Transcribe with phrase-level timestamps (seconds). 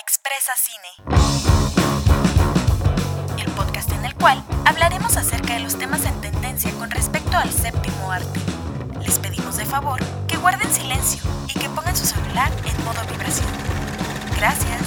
[0.00, 0.88] Expresa Cine.
[3.38, 7.50] El podcast en el cual hablaremos acerca de los temas en tendencia con respecto al
[7.50, 8.40] séptimo arte.
[9.00, 13.48] Les pedimos de favor que guarden silencio y que pongan su celular en modo vibración.
[14.36, 14.82] Gracias.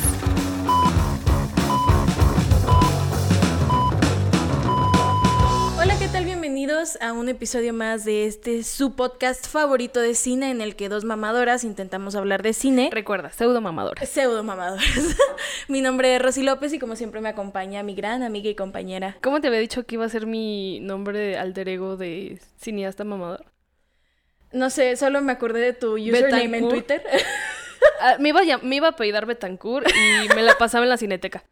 [6.60, 10.89] Bienvenidos a un episodio más de este su podcast favorito de cine en el que
[10.89, 12.89] dos mamadoras intentamos hablar de cine.
[12.92, 14.05] Recuerda, pseudo mamadora.
[14.05, 14.84] Pseudo mamadoras.
[15.70, 19.16] mi nombre es Rosy López y como siempre me acompaña mi gran amiga y compañera.
[19.21, 23.05] ¿Cómo te había dicho que iba a ser mi nombre de alter ego de cineasta
[23.05, 23.46] mamador?
[24.52, 26.68] No sé, solo me acordé de tu username en.
[26.68, 27.02] Twitter.
[28.02, 30.97] Ah, me, iba a, me iba a pedir Betancourt y me la pasaba en la
[30.97, 31.46] cineteca.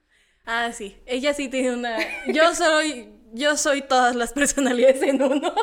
[0.45, 0.97] ah, sí.
[1.05, 1.97] Ella sí tiene una.
[2.27, 3.16] Yo soy.
[3.33, 5.53] Yo soy todas las personalidades en uno.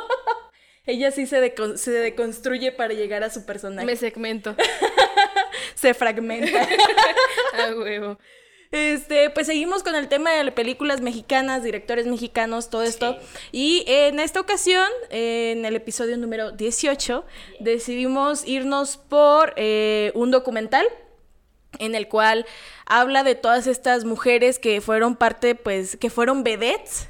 [0.87, 3.87] Ella sí se, decon- se deconstruye para llegar a su personaje.
[3.87, 4.55] Me segmento.
[5.75, 6.67] Se fragmenta.
[7.59, 8.19] A huevo.
[8.71, 13.17] Este, pues seguimos con el tema de películas mexicanas, directores mexicanos, todo esto.
[13.53, 17.25] Y en esta ocasión, en el episodio número 18,
[17.61, 20.87] decidimos irnos por eh, un documental
[21.79, 22.47] en el cual
[22.87, 27.09] habla de todas estas mujeres que fueron parte, pues, que fueron vedettes.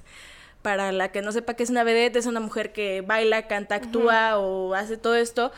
[0.64, 3.74] Para la que no sepa qué es una vedette, es una mujer que baila, canta,
[3.74, 5.52] actúa o hace todo esto.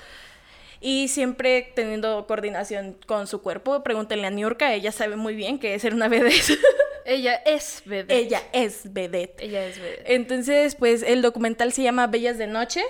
[0.81, 3.85] Y siempre teniendo coordinación con su cuerpo.
[3.85, 6.59] Pregúntenle a Niurka, ella sabe muy bien que es ser una vedette.
[7.09, 8.17] Ella es vedette.
[8.19, 9.45] ella es vedette.
[9.45, 10.13] Ella es vedette.
[10.13, 12.83] Entonces, pues el documental se llama Bellas de Noche.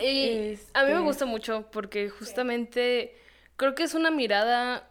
[0.00, 3.14] Y a mí me Este- gusta mucho porque justamente
[3.56, 4.90] creo que es una mirada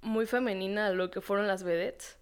[0.00, 2.16] muy femenina a lo que fueron las vedettes.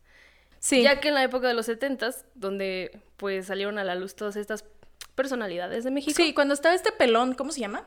[0.62, 0.82] Sí.
[0.84, 4.36] Ya que en la época de los 70s, donde pues salieron a la luz todas
[4.36, 4.64] estas
[5.16, 6.14] personalidades de México.
[6.16, 7.84] Sí, cuando estaba este pelón, ¿cómo se llama?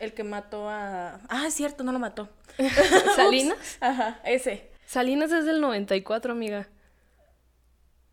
[0.00, 1.20] El que mató a...
[1.28, 2.28] Ah, es cierto, no lo mató.
[3.16, 3.78] Salinas.
[3.80, 4.68] Ajá, ese.
[4.84, 6.68] Salinas es del 94, amiga.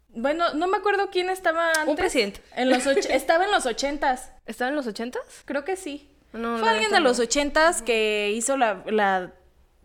[0.09, 1.95] Bueno, no me acuerdo quién estaba antes.
[1.95, 2.41] presidente.
[2.55, 4.31] En los och- estaba en los ochentas.
[4.45, 5.17] ¿Estaba en los 80s?
[5.45, 6.09] Creo que sí.
[6.31, 9.31] No, Fue alguien de los ochentas que hizo la, la-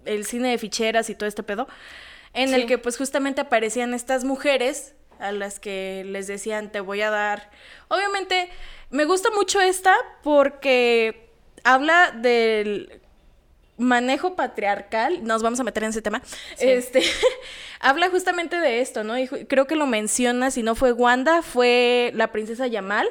[0.04, 1.66] el cine de ficheras y todo este pedo.
[2.32, 7.02] En el que pues justamente aparecían estas mujeres a las que les decían te voy
[7.02, 7.50] a dar.
[7.88, 8.48] Obviamente
[8.90, 11.30] me gusta mucho esta porque
[11.64, 13.00] habla del
[13.76, 16.20] manejo patriarcal, nos vamos a meter en ese tema,
[16.58, 17.02] este,
[17.80, 19.16] habla justamente de esto, ¿no?
[19.16, 23.08] Y creo que lo menciona, si no fue Wanda, fue la princesa Yamal.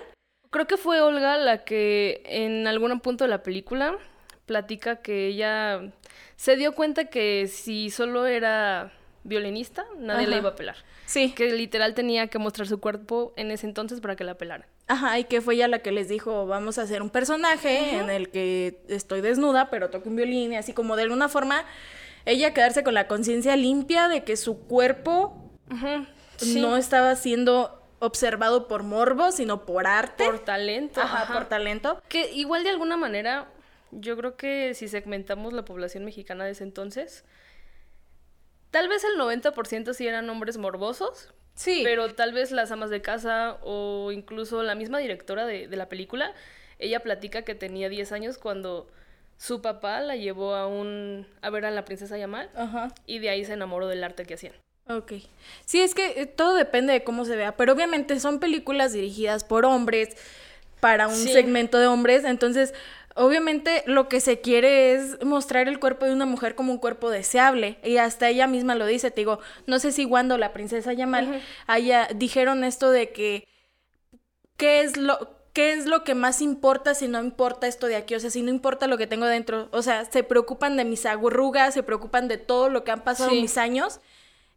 [0.50, 3.98] Creo que fue Olga la que en algún punto de la película
[4.46, 5.82] platica que ella
[6.36, 8.94] se dio cuenta que si solo era
[9.28, 10.78] violinista, nadie la iba a pelar.
[11.06, 11.34] Sí.
[11.34, 14.66] Que literal tenía que mostrar su cuerpo en ese entonces para que la pelaran.
[14.88, 18.10] Ajá, y que fue ella la que les dijo, vamos a hacer un personaje en
[18.10, 21.66] el que estoy desnuda, pero toco un violín, y así como de alguna forma
[22.26, 25.52] ella quedarse con la conciencia limpia de que su cuerpo
[26.38, 26.62] Sí.
[26.62, 30.24] no estaba siendo observado por morbo, sino por arte.
[30.26, 31.02] Por talento.
[31.02, 31.34] Ajá.
[31.34, 32.02] por talento.
[32.08, 33.48] Que igual de alguna manera,
[33.92, 37.26] yo creo que si segmentamos la población mexicana de ese entonces,
[38.72, 41.82] tal vez el 90% sí eran hombres morbosos, Sí.
[41.84, 45.90] pero tal vez las amas de casa o incluso la misma directora de, de la
[45.90, 46.34] película,
[46.80, 48.88] ella platica que tenía 10 años cuando
[49.38, 52.90] su papá la llevó a un a ver a la princesa Yamal Ajá.
[53.06, 54.54] y de ahí se enamoró del arte que hacían.
[54.90, 55.14] Ok.
[55.66, 59.44] Sí, es que eh, todo depende de cómo se vea, pero obviamente son películas dirigidas
[59.44, 60.16] por hombres,
[60.80, 61.34] para un Sí.
[61.34, 62.74] segmento de hombres, entonces
[63.18, 67.10] obviamente lo que se quiere es mostrar el cuerpo de una mujer como un cuerpo
[67.10, 70.94] deseable, y hasta ella misma lo dice, te digo, no sé si cuando la princesa
[70.94, 73.48] Yamal haya, dijeron esto de que,
[74.56, 75.36] ¿qué es lo...
[75.54, 78.14] ¿Qué es lo que más importa si no importa esto de aquí?
[78.14, 79.70] O sea, si no importa lo que tengo dentro.
[79.72, 83.32] O sea, se preocupan de mis arrugas, se preocupan de todo lo que han pasado
[83.32, 83.42] Sí.
[83.42, 84.00] mis años.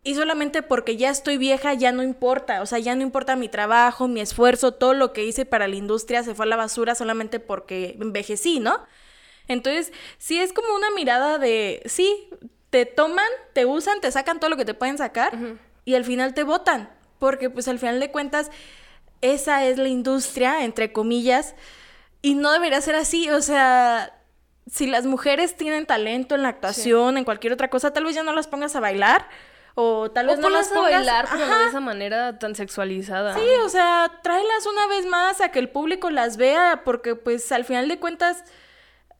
[0.02, 3.48] Y solamente porque ya estoy vieja ya no importa, o sea, ya no importa mi
[3.48, 6.94] trabajo, mi esfuerzo, todo lo que hice para la industria se fue a la basura
[6.94, 8.82] solamente porque envejecí, ¿no?
[9.46, 12.30] Entonces, sí es como una mirada de, sí,
[12.70, 15.36] te toman, te usan, te sacan todo lo que te pueden sacar
[15.84, 16.88] y al final te votan,
[17.18, 18.50] porque pues al final de cuentas
[19.20, 21.54] esa es la industria, entre comillas,
[22.22, 24.18] y no debería ser así, o sea,
[24.70, 28.22] si las mujeres tienen talento en la actuación, en cualquier otra cosa, tal vez ya
[28.22, 29.28] no las pongas a bailar
[29.74, 32.54] o tal vez O no las a pongas bailar, pero no de esa manera tan
[32.54, 33.34] sexualizada.
[33.34, 37.50] Sí, o sea, tráelas una vez más a que el público las vea, porque pues
[37.52, 38.44] al final de cuentas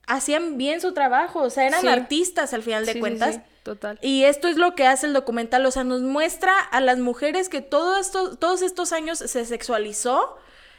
[0.06, 1.88] hacían bien su trabajo, o sea, eran Sí.
[1.88, 3.36] artistas al final de sí, cuentas.
[3.36, 3.98] sí, total.
[4.02, 7.48] Y esto es lo que hace el documental, o sea, nos muestra a las mujeres
[7.48, 10.36] que todo esto, todos estos años se sexualizó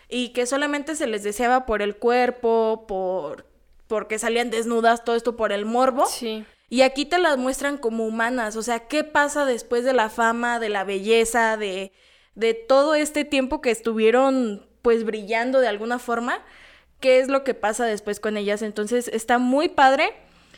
[0.09, 3.45] y que solamente se les deseaba por el cuerpo, por
[3.87, 6.05] porque salían desnudas, todo esto por el morbo.
[6.05, 6.45] Sí.
[6.71, 10.57] Y aquí te las muestran como humanas, o sea, ¿qué pasa después de la fama,
[10.57, 11.91] de la belleza, de,
[12.35, 16.39] de todo este tiempo que estuvieron pues brillando de alguna forma?
[17.01, 18.61] ¿Qué es lo que pasa después con ellas?
[18.61, 20.13] Entonces está muy padre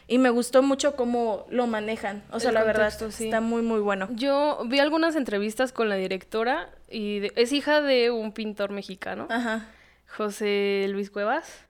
[0.07, 2.23] y me gustó mucho cómo lo manejan.
[2.31, 3.23] O sea, El la verdad, sí.
[3.25, 4.07] está muy, muy bueno.
[4.11, 9.25] Yo vi algunas entrevistas con la directora y de- es hija de un pintor mexicano,
[9.31, 9.67] Ajá.
[10.15, 11.65] José Luis Cuevas.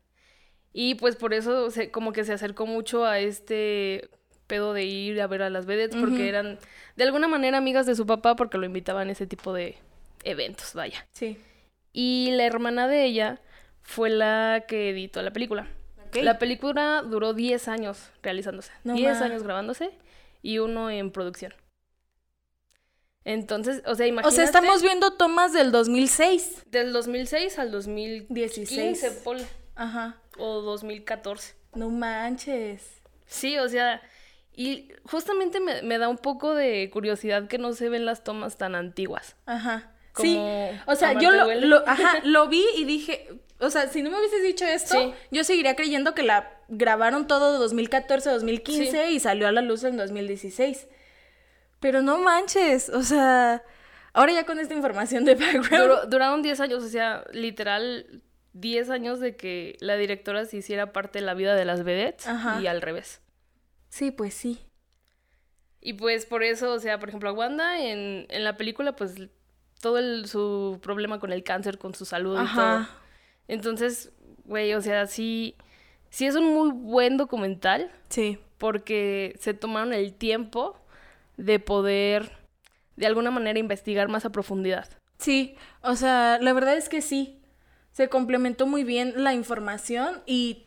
[0.73, 4.09] Y pues por eso se, como que se acercó mucho a este
[4.53, 6.59] pedo de ir a ver a las vedettes porque eran
[6.95, 9.77] de alguna manera amigas de su papá porque lo invitaban a ese tipo de
[10.23, 11.07] eventos, vaya.
[11.13, 11.37] Sí.
[11.91, 13.39] Y la hermana de ella
[13.81, 15.67] fue la que editó la película.
[16.13, 18.71] La película duró 10 años realizándose.
[18.83, 19.25] No 10 ma.
[19.25, 19.89] años grabándose
[20.43, 21.53] y uno en producción.
[23.25, 24.35] Entonces, o sea, O imagínate.
[24.35, 26.65] sea, estamos viendo tomas del 2006.
[26.69, 29.21] Del 2006 al 2015, 16.
[29.23, 29.45] ponle,
[29.75, 30.17] Ajá.
[30.37, 31.55] o 2014.
[31.73, 33.01] No manches.
[33.25, 34.01] Sí, o sea,
[34.55, 38.57] y justamente me, me da un poco de curiosidad que no se ven las tomas
[38.57, 39.35] tan antiguas.
[39.45, 39.91] Ajá.
[40.15, 40.37] Sí.
[40.85, 43.29] O sea, yo lo, lo- ajá, lo vi y dije,
[43.59, 45.13] o sea, si no me hubieses dicho esto, Sí.
[45.31, 49.97] yo seguiría creyendo que la grabaron todo 2014, 2015 y salió a la luz en
[49.97, 50.87] 2016.
[51.79, 53.63] Pero no manches, o sea,
[54.13, 55.69] ahora ya con esta información de background.
[55.71, 58.21] Duró- duraron 10 años, o sea, literal
[58.53, 62.27] 10 años de que la directora se hiciera parte de la vida de las vedettes
[62.27, 62.61] Ajá.
[62.61, 63.19] y al revés.
[63.93, 64.59] Sí, pues sí.
[65.79, 69.13] Y pues por eso, o sea, por ejemplo, a Wanda en, en la película, pues
[69.81, 72.87] todo el- su problema con el cáncer, con su salud y todo.
[73.47, 74.11] Entonces,
[74.45, 75.55] güey, o sea, sí,
[76.09, 78.39] sí es un muy buen documental Sí.
[78.57, 80.75] porque se tomaron el tiempo
[81.37, 82.31] de poder,
[82.95, 84.89] de alguna manera, investigar más a profundidad.
[85.19, 87.39] Sí, o sea, la verdad es que sí.
[87.91, 90.65] Se complementó muy bien la información y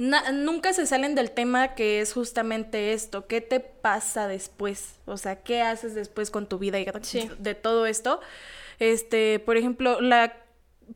[0.00, 3.26] na- nunca se salen del tema que es justamente esto.
[3.26, 4.94] ¿Qué te pasa después?
[5.06, 7.30] O sea, ¿qué haces después con tu vida y Sí.
[7.38, 8.20] de todo esto?
[8.78, 10.34] Este, por ejemplo, la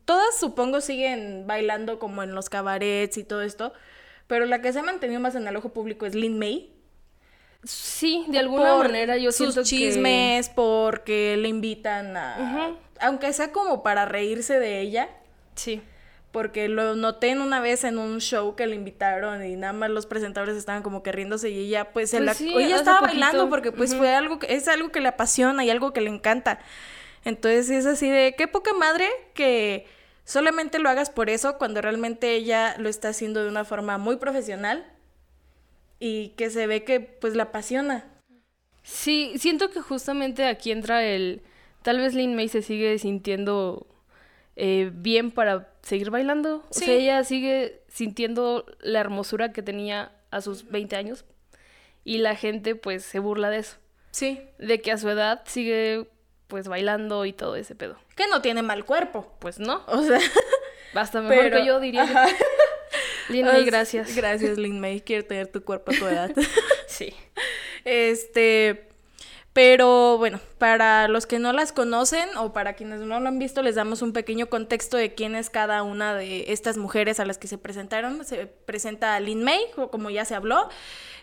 [0.05, 3.71] todas supongo siguen bailando como en los cabarets y todo esto,
[4.27, 6.71] pero la que se ha mantenido más en el ojo público es Lin May.
[7.63, 9.67] Sí, de alguna por manera yo sus siento que...
[9.67, 12.37] chismes, porque le invitan a...
[12.67, 12.77] Ujú.
[13.01, 15.09] Aunque sea como para reírse de ella,
[15.55, 15.81] Sí.
[16.35, 19.89] Porque lo noté en una vez en un show que le invitaron y nada más
[19.89, 22.33] los presentadores estaban como que riéndose y ella pues, Pues la...
[22.33, 23.21] sí, ella estaba poquito.
[23.21, 26.09] bailando porque pues fue algo que es algo que le apasiona y algo que le
[26.09, 26.59] encanta.
[27.23, 29.87] Entonces es así de qué poca madre que
[30.25, 34.17] solamente lo hagas por eso cuando realmente ella lo está haciendo de una forma muy
[34.17, 34.85] profesional
[36.01, 38.03] y que se ve que pues la apasiona.
[38.83, 41.43] Sí, siento que justamente aquí entra el...
[41.81, 43.87] Tal vez Lin May se sigue sintiendo
[44.55, 46.57] eh, bien para seguir bailando.
[46.69, 46.85] O Sí.
[46.85, 51.25] sea, ella sigue sintiendo la hermosura que tenía a sus 20 años.
[52.03, 53.77] Y la gente pues se burla de eso.
[54.11, 54.41] Sí.
[54.59, 56.07] De que a su edad sigue
[56.47, 57.97] pues bailando y todo ese pedo.
[58.15, 59.35] Que no tiene mal cuerpo.
[59.39, 60.19] Pues no, O sea,
[60.93, 62.03] basta mejor pero que yo diría.
[62.03, 62.27] ajá.
[63.29, 64.15] Lin May, gracias.
[64.15, 65.01] Gracias, Lin May.
[65.01, 66.31] Quiero tener tu cuerpo a tu edad.
[66.87, 67.13] Sí.
[67.83, 68.87] este.
[69.55, 73.61] Pero bueno, para los que no las conocen o para quienes no lo han visto,
[73.61, 77.37] les damos un pequeño contexto de quién es cada una de estas mujeres a las
[77.37, 78.25] que se presentaron.
[78.25, 79.61] Se presenta Lin May,
[79.91, 80.67] como ya se habló.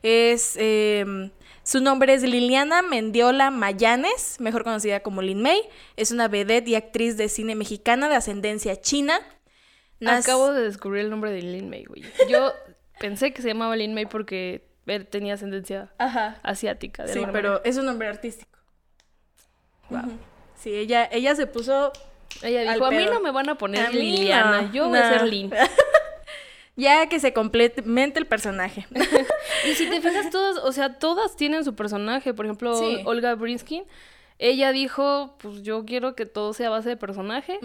[0.02, 0.56] Es.
[0.58, 1.30] eh,
[1.62, 5.60] su nombre es Liliana Mendiola Mayanes, mejor conocida como Lin May.
[5.96, 9.20] Es una vedette y actriz de cine mexicana de ascendencia china.
[10.04, 12.02] Acabo de descubrir el nombre de Lin May, güey.
[12.30, 12.52] Yo
[12.98, 16.38] pensé que se llamaba Lin May porque él tenía ascendencia Ajá.
[16.42, 17.04] asiática.
[17.04, 17.60] De Sí, pero manera.
[17.64, 18.58] es un nombre artístico.
[19.90, 20.18] Wow.
[20.56, 21.92] Sí, ella, ella se puso
[22.42, 25.10] Ella dijo, a mí no me van a poner A Liliana, no, yo voy a
[25.10, 25.18] no".
[25.18, 25.52] ser Lin.
[26.76, 28.86] ya que se complemente el personaje.
[29.68, 32.32] y si te fijas, todas, o sea, todas tienen su personaje.
[32.32, 33.00] Por ejemplo, Sí.
[33.04, 33.84] Olga Brinskin,
[34.38, 37.58] ella dijo, pues yo quiero que todo sea base de personaje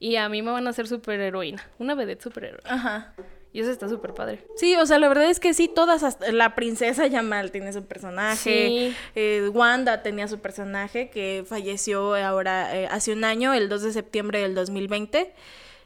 [0.00, 2.68] y a mí me van a hacer superheroína, una vedette superheroína.
[2.74, 3.14] Ajá.
[3.54, 4.44] Y eso está súper padre.
[4.56, 7.86] Sí, o sea, la verdad es que sí, todas, hasta la princesa Yamal tiene su
[7.86, 8.36] personaje,
[8.68, 8.96] Sí.
[9.14, 13.92] eh, Wanda tenía su personaje que falleció ahora eh, hace un año, el 2 de
[13.92, 15.32] septiembre del 2020,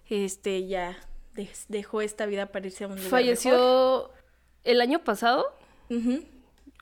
[0.08, 0.96] este ya
[1.34, 3.20] de- dejó esta vida para irse a un lugar mejor.
[3.20, 4.10] Falleció
[4.64, 5.44] el año pasado.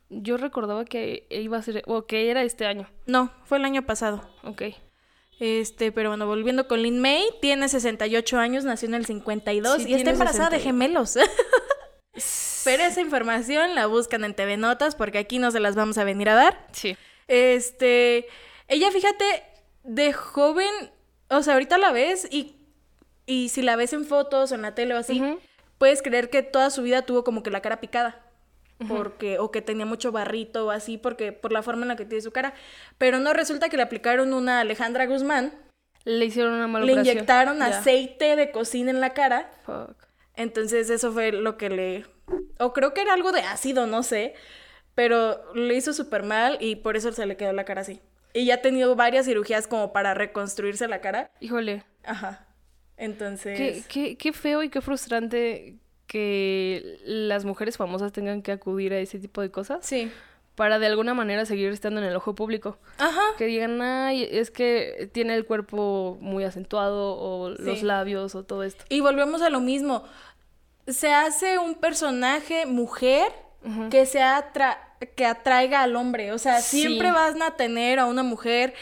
[0.09, 2.89] Yo recordaba que iba a ser, o que era este año.
[3.07, 4.23] No, fue el año pasado.
[4.45, 4.63] Ok.
[5.39, 9.91] Este, pero bueno, volviendo con Lin May, tiene 68 años, nació en el 52 Sí,
[9.91, 10.65] y está embarazada de 68.
[10.65, 11.19] gemelos.
[12.65, 16.05] pero esa información la buscan en TV Notas porque aquí no se las vamos a
[16.05, 16.67] venir a dar.
[16.73, 16.97] Sí.
[17.29, 18.27] Este,
[18.69, 19.43] ella fíjate,
[19.85, 20.71] de joven,
[21.29, 22.57] o sea, ahorita la ves y,
[23.27, 25.23] y si la ves en fotos o en la tele o así,
[25.79, 28.26] puedes creer que toda su vida tuvo como que la cara picada.
[28.89, 32.05] Porque o que tenía mucho barrito o así porque por la forma en la que
[32.05, 32.55] tiene su cara,
[32.99, 35.53] pero no resulta que le aplicaron una Alejandra Guzmán,
[36.05, 37.17] Le hicieron una mala le operación.
[37.17, 39.97] inyectaron aceite de cocina en la cara, Fuck.
[40.37, 42.05] entonces eso fue lo que le
[42.59, 44.35] o creo que era algo de ácido, no sé,
[44.95, 48.01] pero le hizo súper mal y por eso se le quedó la cara así.
[48.35, 51.31] Y ya ha tenido varias cirugías como para reconstruirse la cara.
[51.41, 52.47] Híjole, Ajá.
[52.99, 53.57] Entonces.
[53.59, 55.77] qué, qué, qué feo y qué frustrante
[56.07, 60.11] que las mujeres famosas tengan que acudir a ese tipo de cosas Sí.
[60.55, 62.79] para de alguna manera seguir estando en el ojo público.
[62.99, 63.21] Ajá.
[63.37, 68.63] Que digan, ay, es que tiene el cuerpo muy acentuado o los labios o todo
[68.63, 68.85] esto.
[68.89, 70.05] Y volvemos a lo mismo.
[70.87, 73.33] Se hace un personaje mujer
[73.91, 74.79] que se atra-
[75.17, 76.31] que atraiga al hombre.
[76.33, 76.81] O sea, Sí.
[76.83, 78.73] siempre van a tener a una mujer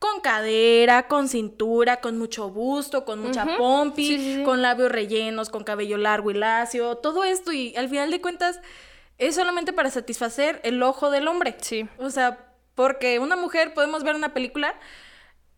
[0.00, 3.56] con cadera, con cintura, con mucho busto, con mucha Ujú.
[3.58, 4.42] pompi, Sí, sí, sí.
[4.42, 7.52] con labios rellenos, con cabello largo y lacio, todo esto.
[7.52, 8.60] Y al final de cuentas
[9.18, 11.54] es solamente para satisfacer el ojo del hombre.
[11.60, 11.86] Sí.
[11.98, 14.74] O sea, porque una mujer podemos ver una película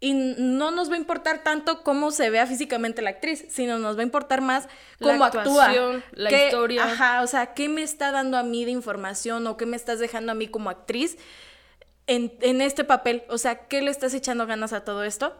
[0.00, 3.96] y no nos va a importar tanto cómo se vea físicamente la actriz, sino nos
[3.96, 4.66] va a importar más
[4.98, 5.42] La cómo actúa.
[5.66, 6.82] actuación, la Qué- historia.
[6.84, 10.00] Ajá, o sea, qué me está dando a mí de información o qué me estás
[10.00, 11.16] dejando a mí como actriz
[12.14, 13.22] en, en este papel.
[13.28, 15.34] O sea, ¿qué le estás echando ganas a todo esto?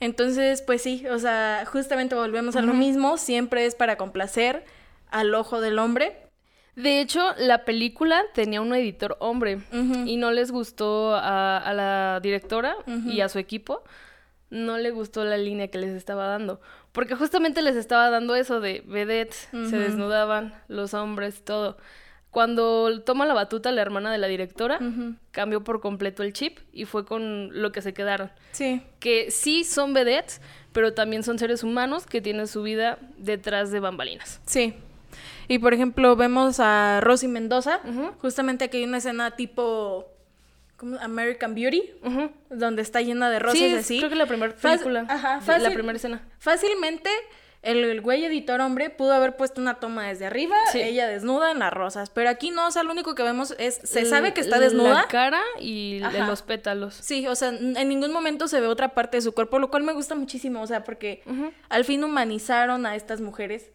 [0.00, 4.64] Entonces, pues sí, o sea, justamente volvemos a lo mismo, siempre es para complacer
[5.10, 6.18] al ojo del hombre.
[6.74, 9.60] De hecho, la película tenía un editor hombre
[10.04, 13.82] y no les gustó a, a la directora y a su equipo.
[14.50, 16.60] No le gustó la línea que les estaba dando.
[16.92, 21.78] Porque justamente les estaba dando eso de vedettes, se desnudaban, los hombres, todo.
[22.36, 24.78] Cuando toma la batuta la hermana de la directora,
[25.30, 28.30] cambió por completo el chip y fue con lo que se quedaron.
[28.52, 28.82] Sí.
[29.00, 30.42] Que sí son vedettes,
[30.74, 34.42] pero también son seres humanos que tienen su vida detrás de bambalinas.
[34.44, 34.74] Sí.
[35.48, 37.80] Y por ejemplo, vemos a Rosy Mendoza.
[38.20, 40.04] Justamente aquí hay una escena tipo.
[40.76, 40.98] ¿cómo?
[41.00, 41.84] American Beauty.
[42.50, 43.96] Donde está llena de rosas Sí, así.
[43.98, 45.06] creo que la primera Fácil- película.
[45.08, 46.20] ajá, fácil- La primera escena.
[46.38, 47.08] Fácilmente,
[47.62, 50.80] el, el güey editor hombre pudo haber puesto una toma desde arriba, Sí.
[50.80, 52.10] ella desnuda en las rosas.
[52.10, 53.80] Pero aquí no, o sea, lo único que vemos es.
[53.82, 54.94] Se sabe que está desnuda.
[54.94, 56.94] La cara y de los pétalos.
[56.94, 59.82] Sí, o sea, en ningún momento se ve otra parte de su cuerpo, lo cual
[59.82, 61.22] me gusta muchísimo, o sea, porque
[61.68, 63.70] al fin humanizaron a estas mujeres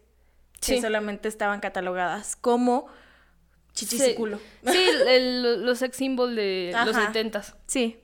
[0.60, 2.86] que solamente estaban catalogadas como
[3.74, 4.14] chichis y Sí.
[4.14, 4.38] culo.
[4.66, 7.06] Sí, el- los sex symbol de los Ajá.
[7.08, 7.56] setentas.
[7.66, 7.98] Sí.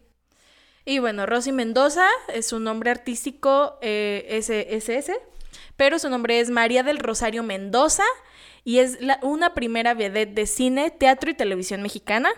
[0.85, 5.12] Y bueno, Rosy Mendoza es su nombre artístico eh, SSS,
[5.78, 8.02] pero su nombre es María del Rosario Mendoza
[8.64, 12.28] y es la- una primera vedette de cine, teatro y televisión mexicana.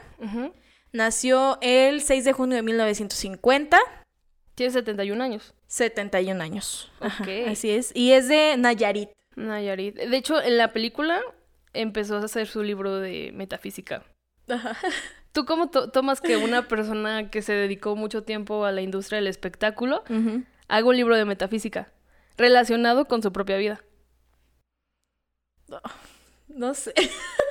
[0.93, 3.79] Nació el 6 de junio de 1950,
[4.55, 5.55] Tiene 71 años.
[5.69, 6.93] 71 años.
[7.01, 7.49] Ajá, Ok.
[7.49, 7.93] así es.
[7.95, 9.09] Y es de Nayarit.
[9.37, 9.95] Nayarit.
[9.97, 11.21] De hecho, en la película
[11.73, 14.05] empezó a hacer su libro de metafísica.
[14.49, 14.77] Ajá.
[15.33, 19.17] ¿Tú cómo to- tomas que una persona que se dedicó mucho tiempo a la industria
[19.19, 20.03] del espectáculo
[20.69, 21.91] haga un libro de metafísica
[22.41, 23.81] relacionado con su propia vida?
[26.49, 26.93] No sé.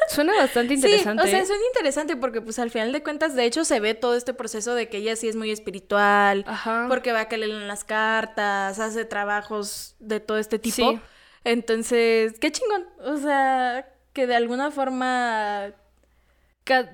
[0.10, 1.24] Suena bastante Sí, interesante.
[1.24, 1.46] o sea, ¿eh?
[1.46, 4.75] suena interesante porque pues al final de cuentas, de hecho, se ve todo este proceso
[4.75, 6.88] de que ella sí es muy espiritual, Ajá.
[6.89, 10.75] porque va a que le leen las cartas, hace trabajos de todo este tipo.
[10.75, 11.00] Sí.
[11.46, 12.86] Entonces, qué chingón.
[13.05, 15.72] O sea, que de alguna forma...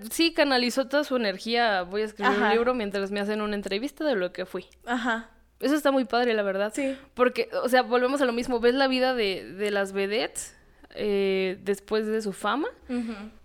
[0.10, 1.82] Sí, canalizó toda su energía.
[1.82, 2.46] Voy a escribir Ajá.
[2.46, 4.68] un libro mientras me hacen una entrevista de lo que fui.
[4.86, 5.32] Ajá.
[5.60, 6.72] Eso está muy padre, la verdad.
[6.76, 6.98] Sí.
[7.14, 8.60] Porque, o sea, volvemos a lo mismo.
[8.60, 10.56] Ves la vida de, de las vedettes
[10.96, 12.68] eh, después de su fama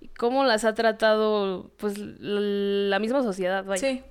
[0.00, 3.81] y cómo las ha tratado, pues, la misma sociedad, vaya.
[3.81, 4.02] Sí.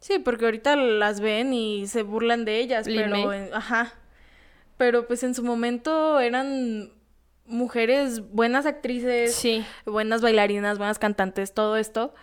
[0.00, 3.32] Sí, porque ahorita las ven y se burlan de ellas, Lin pero...
[3.32, 3.94] En- ajá.
[4.76, 6.90] Pero pues en su momento eran
[7.46, 9.64] mujeres buenas actrices, Sí.
[9.86, 12.14] buenas bailarinas, buenas cantantes, todo esto.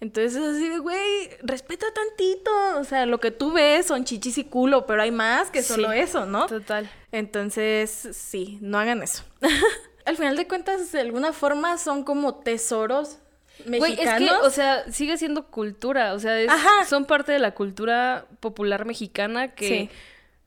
[0.00, 2.50] Entonces es así de, güey, respeta tantito.
[2.78, 5.92] O sea, lo que tú ves son chichis y culo, pero hay más que solo
[5.92, 5.98] Sí.
[5.98, 6.46] eso, ¿no?
[6.46, 6.90] Total.
[7.12, 9.24] Entonces, sí, no hagan eso.
[10.06, 13.18] Al final de cuentas, de alguna forma son como tesoros
[13.66, 14.22] Güey, mexicanos.
[14.22, 16.14] es que, o sea, sigue siendo cultura.
[16.14, 16.50] O sea, es-
[16.88, 19.90] son parte de la cultura popular mexicana que Sí.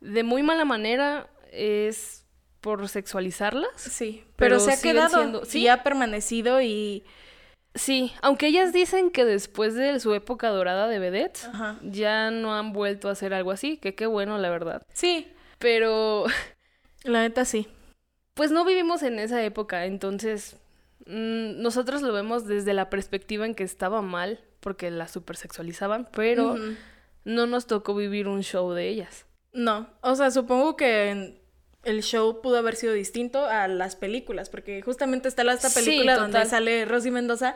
[0.01, 2.25] de muy mala manera es
[2.59, 3.69] por sexualizarlas.
[3.75, 5.59] Sí, pero, pero se ha quedado siendo- ¿sí?
[5.59, 7.03] y ha permanecido y...
[7.75, 11.79] Sí, aunque ellas dicen que después de su época dorada de vedettes, Ajá.
[11.81, 14.85] ya no han vuelto a hacer algo así, que qué bueno, la verdad.
[14.93, 15.27] Sí,
[15.57, 16.25] Pero,
[17.03, 17.67] la neta sí.
[18.35, 20.57] pues no vivimos en esa época, entonces
[21.07, 26.55] mm, nosotros lo vemos desde la perspectiva en que estaba mal, porque la supersexualizaban, pero
[27.25, 29.25] no nos tocó vivir un show de ellas.
[29.51, 31.42] No, o sea, supongo que
[31.83, 36.15] el show pudo haber sido distinto a las películas, porque justamente está esta Sí, película
[36.17, 37.55] donde sale Rosy Mendoza,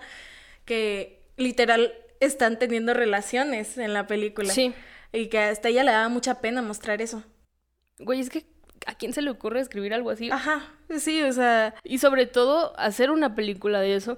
[0.66, 4.54] que literal están teniendo relaciones en la película.
[4.54, 4.74] Sí.
[5.14, 7.24] Y que hasta ella le daba mucha pena mostrar eso.
[8.00, 8.46] Güey, es que
[8.86, 10.30] ¿a quién se le ocurre escribir algo así?
[10.32, 11.74] Ajá, sí, o sea...
[11.84, 14.18] Y sobre todo, hacer una película de eso.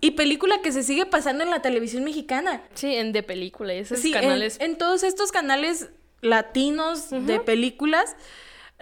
[0.00, 2.62] Y película que se sigue pasando en la televisión mexicana.
[2.74, 4.58] Sí, en de película, y esos Sí, en- canales.
[4.60, 5.90] En, todos estos canales
[6.20, 8.16] latinos de películas,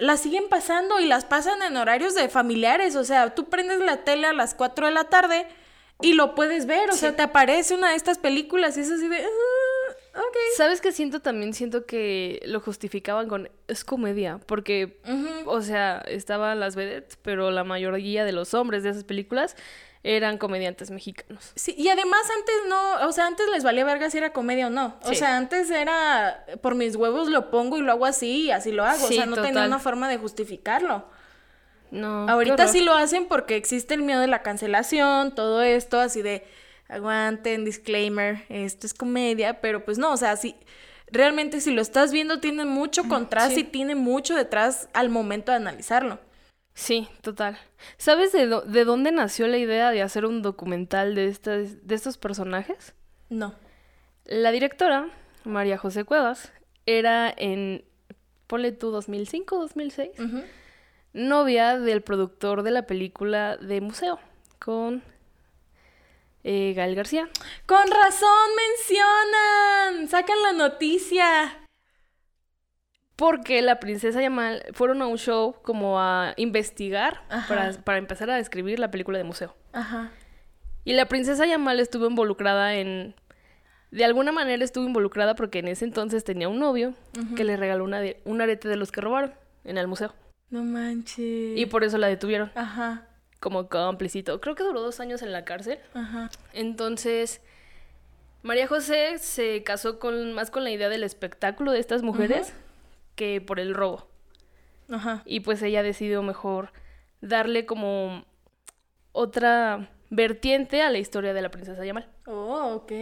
[0.03, 2.97] las siguen pasando y las pasan en horarios de familiares.
[2.97, 5.47] O sea, tú prendes la tele a las 4 de la tarde
[6.01, 6.91] y lo puedes ver.
[6.91, 6.99] O Sí.
[7.01, 9.19] sea, te aparece una de estas películas y es así de.
[10.15, 10.37] "Ah, ok.
[10.57, 11.21] ¿Sabes qué siento?
[11.21, 15.01] También siento que lo justificaban con es comedia, porque,
[15.47, 19.57] o sea, estaban las vedettes, pero la mayoría de los hombres de esas películas
[20.05, 21.53] eran comediantes mexicanos.
[21.55, 24.71] Sí, y además antes no, o sea, antes les valía verga si era comedia o
[24.71, 24.97] no.
[25.05, 25.17] O Sí.
[25.17, 28.85] sea, antes era por mis huevos lo pongo y lo hago así y así lo
[28.85, 29.07] hago.
[29.07, 29.69] Sí, o sea, no tenía total.
[29.69, 31.05] una forma de justificarlo.
[31.93, 32.29] No.
[32.29, 36.45] Ahorita sí lo hacen porque existe el miedo de la cancelación, todo esto, así de
[36.89, 40.57] aguanten, disclaimer, esto es comedia, pero pues no, o sea, sí,
[41.11, 43.61] realmente si lo estás viendo tiene mucho contraste sí.
[43.61, 46.19] y tiene mucho detrás al momento de analizarlo.
[46.75, 47.59] Sí, total.
[47.99, 51.95] ¿Sabes de, dó- de dónde nació la idea de hacer un documental de, estas, de
[51.95, 52.95] estos personajes?
[53.29, 53.55] No.
[54.25, 55.09] La directora,
[55.45, 56.53] María José Cuevas,
[56.87, 57.85] era en,
[58.47, 60.43] ponle tú, 2005, 2006, Ujú.
[61.13, 64.19] novia del productor de la película de Museo,
[64.59, 65.03] con
[66.45, 67.29] eh, Gael García.
[67.67, 71.62] Con razón mencionan, sacan la noticia.
[73.17, 78.39] Porque la princesa Yamal fueron a un show como a investigar para, para empezar a
[78.39, 79.55] escribir la película de Museo.
[79.73, 80.11] Ajá.
[80.85, 83.15] Y la princesa Yamal estuvo involucrada en...
[83.91, 86.95] De alguna manera estuvo involucrada porque en ese entonces tenía un novio
[87.37, 90.15] que le regaló una de- un arete de los que robaron en el museo.
[90.49, 91.57] No manches.
[91.59, 93.07] Y por eso la detuvieron Ajá.
[93.39, 94.41] como cómplicito.
[94.41, 95.79] Creo que duró dos años en la cárcel.
[95.93, 96.31] Ajá.
[96.55, 97.43] Entonces,
[98.43, 102.55] María José se casó con, más con la idea del espectáculo de estas mujeres
[103.23, 104.09] que por el robo.
[104.91, 105.23] Ajá.
[105.25, 106.73] Y pues ella decidió mejor
[107.21, 108.25] darle como
[109.13, 112.11] otra vertiente a la historia de la princesa Yamal.
[112.27, 112.93] Oh, ok.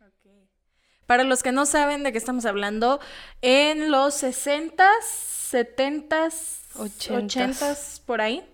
[0.00, 0.30] Ok.
[1.06, 3.00] Para los que no saben de qué estamos hablando,
[3.42, 4.76] en los 60s,
[5.50, 7.58] 70s, 80s.
[7.58, 8.44] 80s, por ahí,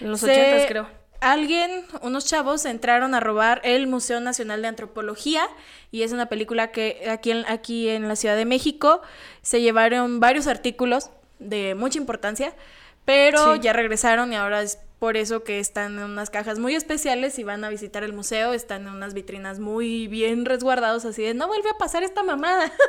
[0.00, 0.88] En los se- ochentas, creo.
[1.20, 5.46] Alguien, unos chavos, entraron a robar el Museo Nacional de Antropología
[5.90, 9.02] y es una película que aquí en, aquí en la Ciudad de México
[9.42, 12.54] se llevaron varios artículos de mucha importancia,
[13.04, 13.60] pero Sí.
[13.62, 17.44] ya regresaron y ahora es por eso que están en unas cajas muy especiales y
[17.44, 21.46] van a visitar el museo, están en unas vitrinas muy bien resguardados, así de no
[21.46, 22.72] vuelve a pasar esta mamada.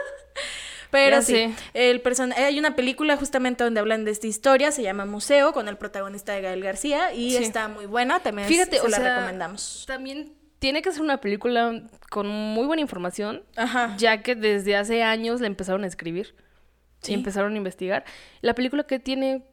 [0.91, 1.53] Pero Ya sí, sé.
[1.73, 5.67] el person- hay una película justamente donde hablan de esta historia, se llama Museo, con
[5.67, 7.43] el protagonista de Gael García, y Sí.
[7.43, 9.83] está muy buena, también Fíjate, se o la sea, recomendamos.
[9.87, 13.95] También tiene que ser una película con muy buena información, Ajá.
[13.97, 16.35] ya que desde hace años la empezaron a escribir
[17.01, 17.11] Sí.
[17.11, 18.03] y empezaron a investigar.
[18.41, 19.43] La película que tiene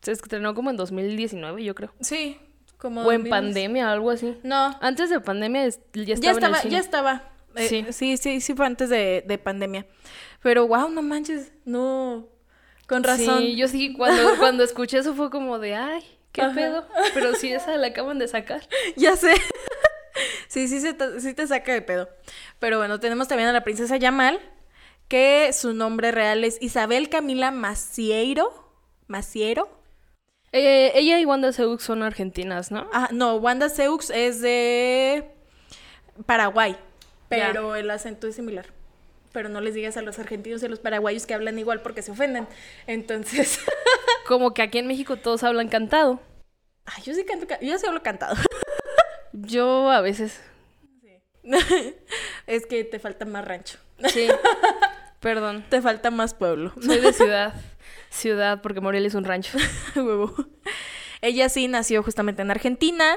[0.00, 1.92] se estrenó como en 2019, yo creo.
[2.00, 2.38] Sí,
[2.78, 3.30] como O en 2000.
[3.30, 4.36] pandemia, algo así.
[4.42, 6.72] No, Antes de pandemia ya estaba, ya en el estaba, cine.
[6.72, 7.22] ya estaba.
[7.56, 7.86] Eh, Sí.
[7.90, 9.86] sí, sí, sí fue antes de, de pandemia.
[10.44, 12.28] Pero wow, no manches, no.
[12.86, 13.40] Con razón.
[13.40, 16.54] Sí, yo sí, cuando, cuando escuché eso fue como de, ay, qué Ajá.
[16.54, 16.86] pedo.
[17.14, 18.60] Pero sí, esa la acaban de sacar.
[18.96, 19.32] Ya sé.
[20.48, 22.10] sí, sí, se sí te saca de pedo.
[22.58, 24.38] Pero bueno, tenemos también a la princesa Yamal,
[25.08, 28.70] que su nombre real es Isabel Camila Maciero.
[29.06, 29.70] Maciero.
[30.52, 32.86] Eh, ella y Wanda Seux son argentinas, ¿no?
[32.92, 35.24] Ah, no, Wanda Seux es de
[36.26, 36.76] Paraguay,
[37.30, 38.66] pero el acento es similar.
[39.34, 42.00] Pero no les digas a los argentinos y a los paraguayos que hablan igual porque
[42.00, 42.46] se ofenden.
[42.86, 43.58] Entonces,
[44.26, 46.20] Como que aquí en México todos hablan cantado.
[46.86, 48.36] Ay, yo sí canto, ca- yo sí hablo cantado.
[49.32, 50.40] Yo a veces.
[52.46, 53.78] es que te falta más rancho.
[54.08, 54.28] Sí.
[55.20, 55.64] Perdón.
[55.68, 56.72] Te falta más pueblo.
[56.80, 57.52] Soy de ciudad.
[58.10, 59.58] Ciudad, porque Morelia es un rancho.
[59.96, 60.32] Huevo.
[61.24, 63.16] Ella sí nació justamente en Argentina.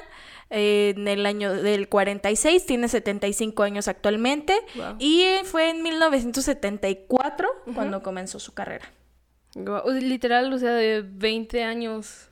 [0.50, 4.96] eh, en el año del 46, tiene 75 años actualmente Wow.
[4.98, 8.90] y fue en 1974 cuando comenzó su carrera.
[10.00, 12.30] Literal, o sea, de 20 años.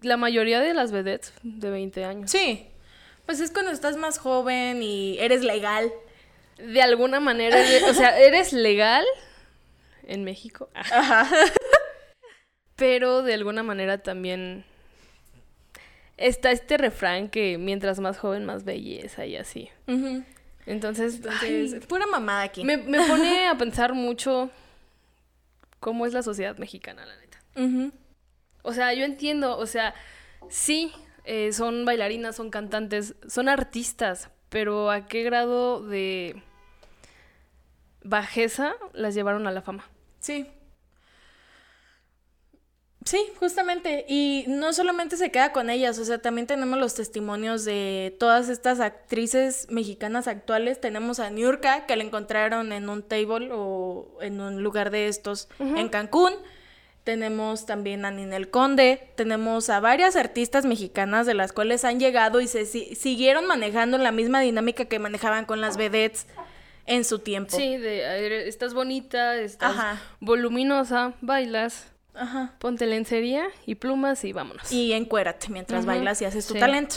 [0.00, 2.30] La mayoría de las vedettes de 20 años.
[2.32, 2.66] Sí,
[3.26, 5.92] pues es cuando estás más joven y eres legal.
[6.56, 9.04] De alguna manera, o sea, eres legal
[10.04, 10.68] en México.
[10.74, 11.28] Ajá.
[12.78, 14.64] Pero de alguna manera también
[16.16, 19.68] está este refrán que mientras más joven, más belleza y así.
[20.64, 22.64] Entonces, Entonces, ay, pura mamada aquí.
[22.64, 24.50] me, me pone a pensar mucho
[25.80, 27.92] cómo es la sociedad mexicana, la neta.
[28.62, 29.94] O sea, yo entiendo, o sea,
[30.48, 30.92] sí,
[31.24, 36.40] eh, son bailarinas, son cantantes, son artistas, pero ¿a qué grado de
[38.02, 39.84] bajeza las llevaron a la fama?
[40.20, 40.46] Sí.
[43.04, 44.04] Sí, justamente.
[44.08, 48.48] Y no solamente se queda con ellas, o sea, también tenemos los testimonios de todas
[48.48, 50.80] estas actrices mexicanas actuales.
[50.80, 55.48] Tenemos a Niurka, que la encontraron en un table o en un lugar de estos
[55.58, 56.34] en Cancún.
[57.04, 59.08] Tenemos también a Ninel Conde.
[59.16, 63.96] Tenemos a varias artistas mexicanas de las cuales han llegado y se si- siguieron manejando
[63.96, 66.26] la misma dinámica que manejaban con las vedettes
[66.84, 67.56] en su tiempo.
[67.56, 70.02] Sí, de, estás bonita, estás Ajá.
[70.20, 71.86] voluminosa, bailas,
[72.18, 72.54] Ajá.
[72.58, 74.70] ponte lencería y plumas y vámonos.
[74.72, 76.60] y encuérate mientras bailas y haces tu sí.
[76.60, 76.96] talento.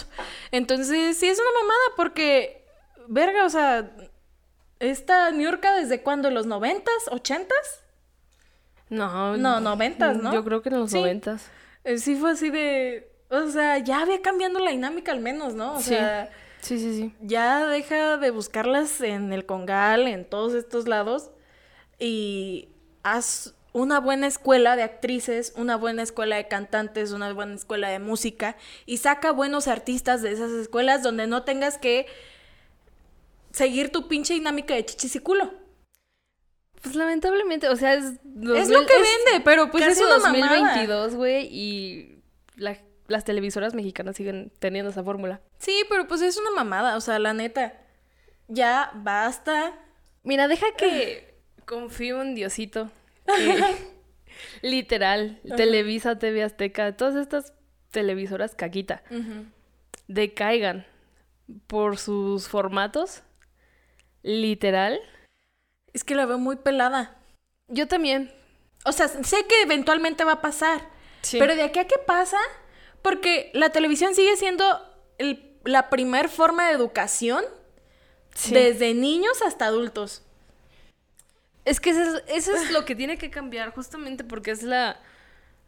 [0.52, 2.66] Entonces, sí es una mamada porque,
[3.08, 3.92] verga, o sea,
[4.80, 7.84] esta Niurka desde cuándo, los noventas, ochentas?
[8.90, 10.34] No, No, noventas, ¿no?
[10.34, 11.46] Yo creo que en los noventas.
[11.84, 15.74] Eh, Sí fue así de, o sea, ya había cambiando la dinámica al menos, ¿no?
[15.76, 15.90] O Sí.
[15.90, 16.30] sea,
[16.62, 17.14] Sí, sí, sí.
[17.22, 21.32] ya deja de buscarlas en el Congal, en todos estos lados
[21.98, 22.70] y
[23.04, 28.00] haz una buena escuela de actrices, una buena escuela de cantantes, una buena escuela de
[28.00, 32.06] música y saca buenos artistas de esas escuelas donde no tengas que
[33.52, 35.54] seguir tu pinche dinámica de chichis y culo.
[36.82, 38.06] Pues lamentablemente, o sea, es...
[38.06, 40.58] es 2000 lo que vende, pero pues es una mamada.
[40.58, 42.24] 2022, güey, y
[42.56, 45.42] la- las televisoras mexicanas siguen teniendo esa fórmula.
[45.60, 47.74] Sí, pero pues es una mamada, o sea, la neta.
[48.48, 49.74] Ya basta.
[50.24, 52.90] Mira, deja que confío en Diosito.
[54.62, 57.54] literal, Televisa, TV Azteca, todas estas
[57.92, 59.04] televisoras caquita,
[60.08, 60.86] decaigan
[61.68, 63.24] por sus formatos.
[64.24, 65.00] Literal.
[65.94, 67.18] Es que la veo muy pelada.
[67.68, 68.32] Yo también.
[68.86, 70.90] O sea, sé que eventualmente va a pasar.
[71.22, 71.38] Sí.
[71.40, 72.38] Pero de aquí a qué pasa,
[73.02, 74.64] porque la televisión sigue siendo
[75.18, 77.44] el- la primer forma de educación
[78.34, 78.54] Sí.
[78.54, 80.24] desde niños hasta adultos.
[81.66, 85.00] Es que eso es, eso es lo que tiene que cambiar, justamente porque es la,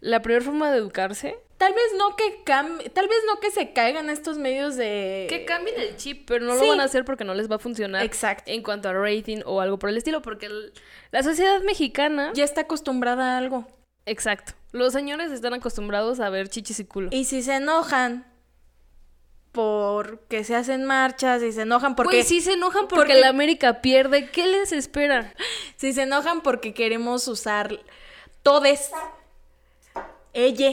[0.02, 1.38] la primera forma de educarse.
[1.58, 5.46] Tal vez no que cambie, tal vez no que se caigan estos medios de Que
[5.46, 6.62] cambien el chip, pero no Sí.
[6.62, 8.04] lo van a hacer porque no les va a funcionar.
[8.04, 8.44] Exacto.
[8.52, 10.74] En cuanto a rating o algo por el estilo, porque el-
[11.12, 12.32] la sociedad mexicana.
[12.34, 13.66] ya está acostumbrada a algo.
[14.06, 14.54] Exacto.
[14.74, 17.10] Los señores están acostumbrados a ver chichis y culo.
[17.12, 18.26] Y si se enojan
[19.54, 23.30] porque se hacen marchas y se enojan porque Güey, sí se enojan porque, porque- la
[23.30, 24.30] América pierde.
[24.30, 25.34] ¿Qué les espera?
[25.78, 27.80] si se enojan porque queremos usar
[28.42, 28.92] todes
[30.34, 30.72] ella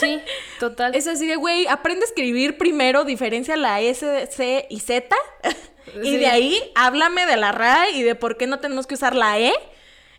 [0.00, 0.20] Sí,
[0.58, 0.94] total.
[0.96, 5.14] Es así de, güey, aprende a escribir primero, diferencia la S, C y Z.
[6.02, 6.16] y Sí.
[6.18, 9.38] de ahí háblame de la RAE y de por qué no tenemos que usar la
[9.38, 9.52] E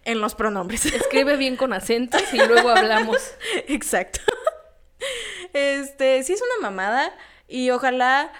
[0.05, 0.85] en los pronombres.
[0.85, 3.17] Escribe bien con acentos y luego hablamos.
[3.67, 4.19] Exacto.
[5.53, 7.11] Este, sí es una mamada
[7.51, 8.31] y ojalá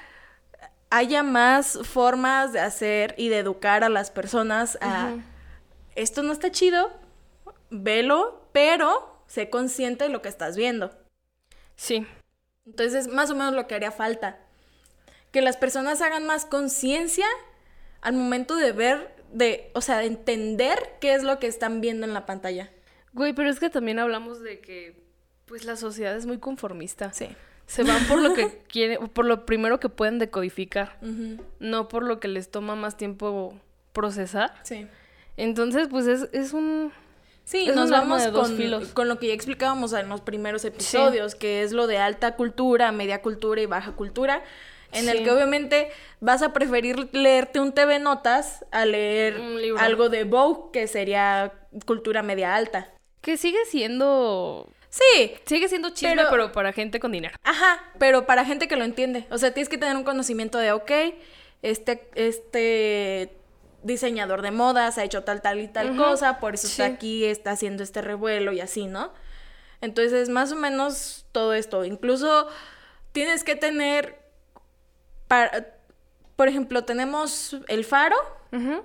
[0.90, 5.16] haya más formas de hacer y de educar a las personas a
[5.96, 6.92] esto no está chido,
[7.70, 10.98] velo, pero sé consciente de lo que estás viendo.
[11.76, 12.08] Sí.
[12.66, 14.40] Entonces, más o menos lo que haría falta.
[15.32, 17.26] Que las personas hagan más conciencia
[18.02, 22.06] al momento de ver, de, o sea, de entender qué es lo que están viendo
[22.06, 22.72] en la pantalla.
[23.14, 25.04] Güey, pero es que también hablamos de que,
[25.46, 27.12] pues, la sociedad es muy conformista.
[27.12, 27.28] Sí.
[27.72, 30.98] Se van por lo que quieren, por lo primero que pueden decodificar,
[31.60, 33.58] no por lo que les toma más tiempo
[33.94, 34.54] procesar.
[34.64, 34.88] Sí.
[35.38, 36.92] Entonces, pues es, es un...
[37.46, 38.58] Sí, Es nos vamos con,
[38.94, 42.92] con lo que ya explicábamos en los primeros episodios, que es lo de alta cultura,
[42.92, 44.44] media cultura y baja cultura,
[44.92, 49.42] en el que obviamente vas a preferir leerte un TV Notas a leer
[49.80, 51.54] algo de Vogue, que sería
[51.86, 52.90] cultura media alta.
[53.22, 54.68] Que sigue siendo...
[54.90, 57.36] Sí, Sigue siendo chisme, Pero- pero, para gente con dinero.
[57.44, 59.26] Ajá, pero para gente que lo entiende.
[59.32, 60.92] O sea, tienes que tener un conocimiento de, ok,
[61.62, 63.38] este, este
[63.84, 67.52] diseñador de modas ha hecho tal, tal y tal cosa, por eso está aquí, está
[67.52, 69.14] haciendo este revuelo y así, ¿no?
[69.80, 71.86] Entonces, más o menos todo esto.
[71.86, 72.48] Incluso
[73.14, 74.20] tienes que tener,
[75.28, 75.74] para,
[76.36, 78.16] por ejemplo, tenemos El Faro
[78.52, 78.84] Ujú.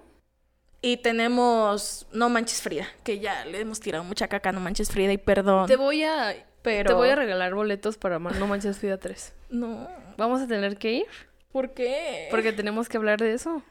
[0.87, 4.89] Y tenemos No Manches Frida, que ya le hemos tirado mucha caca a No Manches
[4.91, 5.67] Frida y perdón.
[5.67, 6.35] Te voy a...
[6.63, 9.33] Pero- Te voy a regalar boletos para No Manches Frida 3.
[9.51, 11.07] No, Vamos a tener que ir
[11.51, 12.29] ¿por qué?
[12.31, 13.63] porque tenemos que hablar de eso.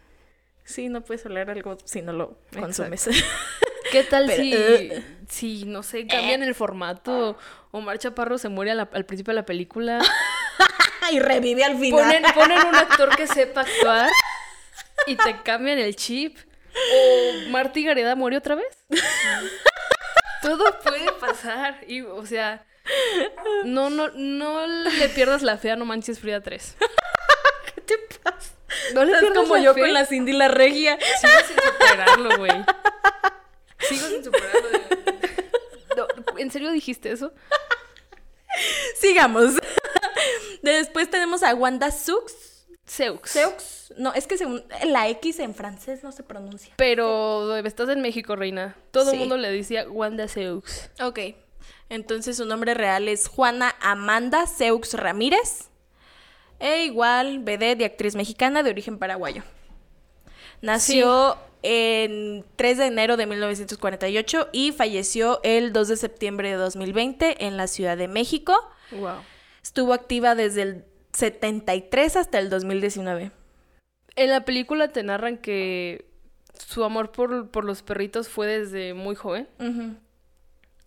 [0.65, 3.08] Sí, no puedes hablar algo si no lo consumes.
[3.91, 4.89] ¿Qué tal Pero, si,
[5.30, 7.38] si, no sé, cambian el formato?
[7.71, 10.01] Omar Chaparro se muere la- al principio de la película.
[11.12, 12.04] y revive al final.
[12.04, 14.10] Ponen, ponen un actor que sepa actuar
[15.08, 16.38] y te cambian el chip.
[16.93, 18.85] O Marty Gareda muere otra vez.
[20.41, 21.79] Todo puede pasar.
[21.88, 22.65] Y, o sea,
[23.63, 26.75] no, no, no le pierdas la fe a No Manches Frida 3.
[27.75, 28.51] ¿Qué te pasa?
[28.93, 29.79] No le Estás pierdas como la yo fe.
[29.81, 30.97] con la Cindy la regia.
[31.19, 32.65] Sigo sin superarlo, güey.
[33.79, 34.69] Sigo sin superarlo.
[35.95, 36.07] No,
[36.38, 37.33] ¿En serio dijiste eso?
[38.99, 39.53] Sigamos.
[40.61, 42.54] Después tenemos a Wanda Sux.
[42.86, 43.19] Seux.
[43.24, 43.93] Seux.
[43.98, 46.74] No, es que según la X en francés no se pronuncia.
[46.78, 48.76] Pero estás en México, reina.
[48.91, 49.17] Todo el Sí.
[49.17, 50.89] mundo le decía Wanda Seux.
[51.02, 51.19] Ok.
[51.89, 55.69] Entonces su nombre real es Juana Amanda Seux Ramírez.
[56.60, 59.43] E igual, vedette y actriz mexicana de origen paraguayo.
[60.62, 67.45] Nació en 3 de enero de 1948 y falleció el 2 de septiembre de 2020
[67.45, 68.56] en la Ciudad de México.
[68.91, 69.17] Wow.
[69.63, 73.32] Estuvo activa desde el 73 hasta el 2019.
[74.15, 76.06] En la película te narran que
[76.67, 79.47] su amor por, por los perritos fue desde muy joven.
[79.60, 79.95] Ujú.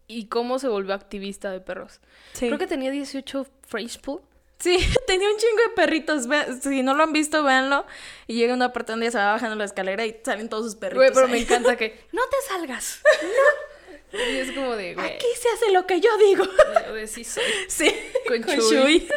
[0.06, 2.00] Y cómo se volvió activista de perros.
[2.32, 2.46] Sí.
[2.46, 4.22] Creo que tenía 18 French Pool.
[4.58, 6.26] Sí, tenía un chingo de perritos.
[6.62, 7.84] Si no lo han visto, véanlo.
[8.26, 10.98] Y llega una parte donde se va bajando la escalera y salen todos sus perritos.
[10.98, 11.32] Güey, pero ahí.
[11.32, 13.02] me encanta que no te salgas.
[13.22, 14.18] No.
[14.18, 15.06] Y es como de, güey.
[15.16, 16.44] Aquí se hace lo que yo digo.
[16.46, 17.44] de- de sí soy.
[17.68, 17.94] Sí,
[18.26, 18.68] Con con Chuy.
[18.70, 19.08] Chuy.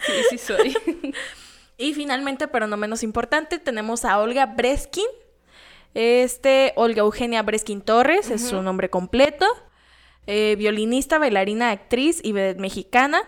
[0.00, 0.76] Sí, sí soy.
[1.76, 5.06] Y finalmente, pero no menos importante, tenemos a Olga Breskin.
[5.94, 9.46] Este, Olga Eugenia Breskin Torres, es su nombre completo.
[10.26, 13.22] Eh, violinista, bailarina, actriz y vedette mexicana.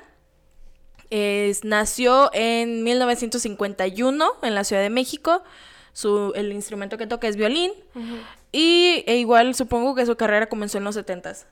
[1.10, 5.42] Es- nació en 1951 en la Ciudad de México.
[5.92, 7.72] Su, el instrumento que toca es violín.
[8.52, 11.46] Y e igual supongo que su carrera comenzó en los 70s.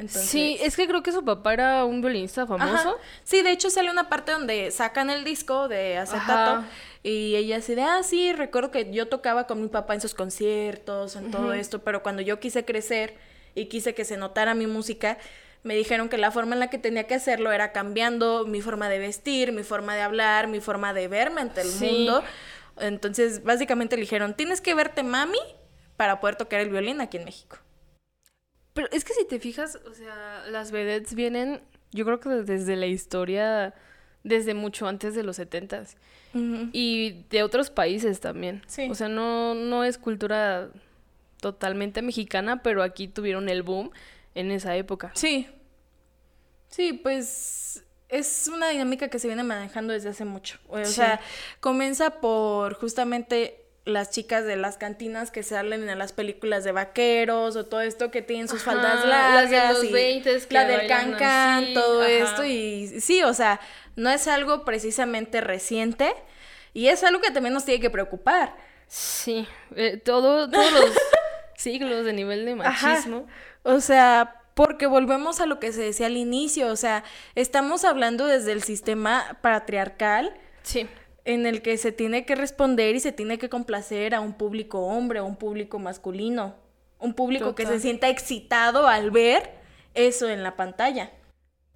[0.00, 2.72] Entonces- Sí, es que creo que su papá era un violinista famoso.
[2.74, 2.94] Ajá.
[3.24, 6.64] Sí, de hecho sale una parte donde sacan el disco de acetato Ajá.
[7.02, 10.14] y ella así de, ah, sí, recuerdo que yo tocaba con mi papá en sus
[10.14, 13.14] conciertos, en todo esto, pero cuando yo quise crecer
[13.54, 15.18] y quise que se notara mi música,
[15.62, 18.88] me dijeron que la forma en la que tenía que hacerlo era cambiando mi forma
[18.88, 21.84] de vestir, mi forma de hablar, mi forma de verme ante el Sí.
[21.84, 22.24] mundo.
[22.78, 25.38] Entonces, básicamente le dijeron, tienes que verte mami
[25.98, 27.58] para poder tocar el violín aquí en México.
[28.74, 31.60] Pero es que si te fijas, o sea, las vedettes vienen,
[31.92, 33.74] yo creo que desde la historia,
[34.22, 35.96] desde mucho antes de los setentas.
[36.32, 38.62] Y de otros países también.
[38.68, 38.88] Sí.
[38.88, 40.70] O sea, no, no es cultura
[41.40, 43.90] totalmente mexicana, pero aquí tuvieron el boom
[44.36, 45.10] en esa época.
[45.14, 45.48] Sí.
[46.68, 50.58] Sí, pues es una dinámica que se viene manejando desde hace mucho.
[50.68, 50.92] O Sí.
[50.92, 51.20] sea,
[51.58, 53.59] comienza por justamente
[53.90, 58.10] las chicas de las cantinas que salen en las películas de vaqueros o todo esto
[58.10, 61.62] que tienen sus Ajá, faldas de largas los y 20s que la del bailan can
[61.64, 62.10] así, todo ajá.
[62.10, 63.60] esto y sí, o sea,
[63.96, 66.14] no es algo precisamente reciente
[66.72, 68.54] y es algo que también nos tiene que preocupar.
[68.86, 70.90] Sí, eh, todo, todos los
[71.56, 72.88] siglos de nivel de Ajá.
[72.88, 73.26] machismo.
[73.62, 78.26] O sea, porque volvemos a lo que se decía al inicio, o sea, estamos hablando
[78.26, 80.86] desde el sistema patriarcal Sí.
[81.24, 84.80] En el que se tiene que responder y se tiene que complacer a un público
[84.80, 86.54] hombre, a un público masculino,
[86.98, 89.50] un público que se sienta excitado al ver
[89.94, 91.10] eso en la pantalla.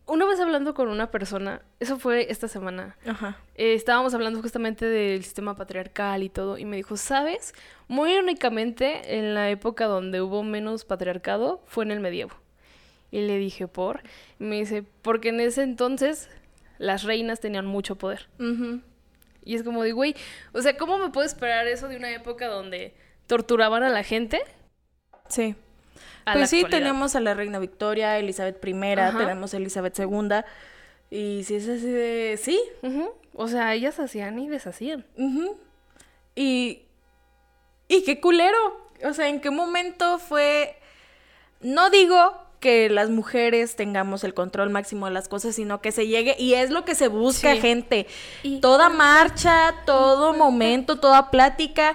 [0.06, 3.38] Una vez hablando con una persona, eso fue esta semana, Ajá.
[3.54, 7.54] eh, estábamos hablando justamente del sistema patriarcal y todo, y me dijo, ¿sabes?
[7.88, 12.32] Muy únicamente en la época donde hubo menos patriarcado fue en el medievo.
[13.10, 14.02] Y le dije, ¿por?
[14.38, 16.28] Y me dice, porque en ese entonces
[16.78, 18.28] las reinas tenían mucho poder.
[18.38, 18.80] Ujú.
[19.44, 20.16] Y es como de, güey,
[20.52, 22.94] o sea, ¿cómo me puedo esperar eso de una época donde
[23.26, 24.42] torturaban a la gente?
[25.28, 25.54] Sí.
[26.24, 26.78] A pues sí, actualidad?
[26.78, 29.18] tenemos a la reina Victoria, Elizabeth I, Ajá.
[29.18, 30.40] tenemos a Elizabeth II.
[31.10, 32.38] Y si es así de...
[32.42, 32.60] Sí.
[33.34, 35.04] O sea, ellas hacían y deshacían.
[35.16, 35.58] Ujú.
[36.34, 36.82] Y.
[37.88, 38.88] Y qué culero.
[39.04, 40.76] O sea, ¿en qué momento fue.?
[41.60, 46.06] No digo que las mujeres tengamos el control máximo de las cosas, sino que se
[46.06, 46.34] llegue.
[46.38, 47.60] Y es lo que se busca, Sí.
[47.60, 48.06] gente.
[48.42, 51.94] Y- Toda marcha, todo momento, toda plática.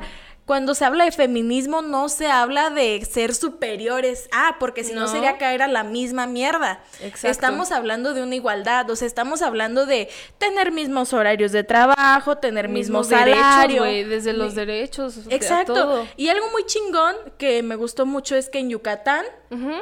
[0.50, 4.28] Cuando se habla de feminismo, no se habla de ser superiores.
[4.32, 5.08] Ah, porque si no, No.
[5.08, 6.82] sería caer a la misma mierda.
[7.02, 7.28] Exacto.
[7.28, 10.10] Estamos hablando de una igualdad, o sea, estamos hablando de
[10.40, 15.20] tener mismos horarios de trabajo, tener mismo Mismos derechos, desde los derechos.
[15.30, 15.76] Exacto.
[15.76, 16.08] todo.
[16.18, 19.26] Y algo muy chingón que me gustó mucho es que en Yucatán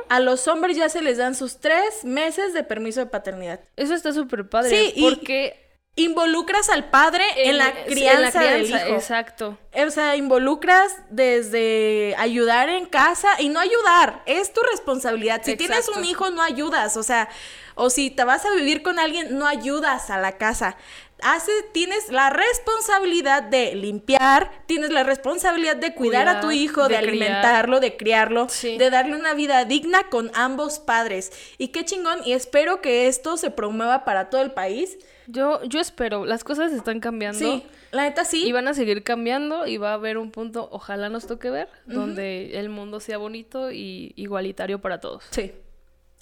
[0.10, 3.62] a los hombres ya se les dan sus tres meses de permiso de paternidad.
[3.78, 4.70] Eso está súper padre.
[4.70, 5.67] Sí, y- porque
[5.98, 8.78] Involucras al padre en, la crianza, del hijo.
[8.78, 9.58] Exacto.
[9.76, 15.42] O sea, involucras desde ayudar en casa y no ayudar, es tu responsabilidad.
[15.44, 17.28] Si tienes un hijo, no ayudas, o sea,
[17.74, 20.78] o si te vas a vivir con alguien, no ayudas a la casa.
[21.22, 26.96] Hace, tienes la responsabilidad de limpiar, tienes la responsabilidad de cuidar, a tu hijo, de,
[26.96, 27.10] de criar.
[27.10, 28.78] alimentarlo, de criarlo, Sí.
[28.78, 31.32] de darle una vida digna con ambos padres.
[31.58, 34.98] Y qué chingón, y espero que esto se promueva para todo el país.
[35.28, 37.40] Yo, yo espero, las cosas están cambiando.
[37.40, 38.46] Sí, la neta sí.
[38.48, 41.68] Y van a seguir cambiando y va a haber un punto, ojalá nos toque ver,
[41.86, 45.26] donde el mundo sea bonito y igualitario para todos.
[45.32, 45.52] Sí,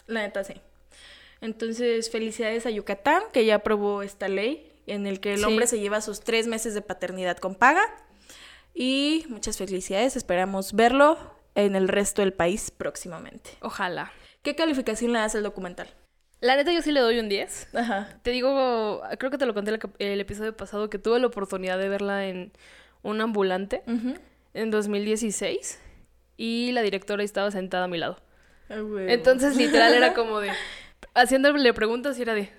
[0.08, 0.54] la neta sí.
[1.42, 5.46] Entonces, felicidades a Yucatán, que ya aprobó esta ley en el que el Sí.
[5.46, 7.82] hombre se lleva sus tres meses de paternidad con paga.
[8.74, 11.18] Y muchas felicidades, esperamos verlo
[11.56, 13.52] en el resto del país próximamente.
[13.62, 14.12] Ojalá.
[14.42, 15.88] ¿Qué calificación le das al documental?
[16.42, 17.70] La neta yo sí le doy un 10.
[17.74, 18.20] Ajá.
[18.22, 21.88] Te digo, creo que te lo conté el episodio pasado, que tuve la oportunidad de
[21.90, 22.52] verla en
[23.02, 23.82] un ambulante
[24.54, 25.80] en 2016
[26.38, 28.18] y la directora estaba sentada a mi lado.
[28.70, 30.52] Entonces literal era como de,
[31.14, 32.52] haciéndole preguntas y era de,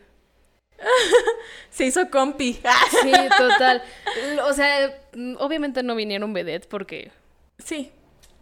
[1.70, 2.54] se hizo compi.
[3.02, 3.82] sí, total.
[4.44, 4.94] O sea,
[5.38, 7.10] obviamente no vinieron vedettes porque
[7.58, 7.90] sí.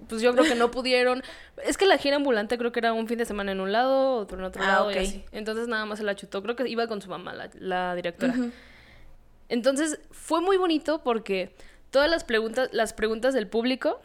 [0.09, 1.23] pues yo creo que no pudieron.
[1.65, 4.17] Es que la gira ambulante creo que era un fin de semana en un lado,
[4.17, 5.25] otro en otro Ah, lado y así.
[5.33, 6.43] Entonces nada más se la chutó.
[6.43, 8.35] Creo que iba con su mamá, la, la directora.
[9.49, 11.55] Entonces fue muy bonito porque
[11.91, 14.01] todas las preguntas, las preguntas del público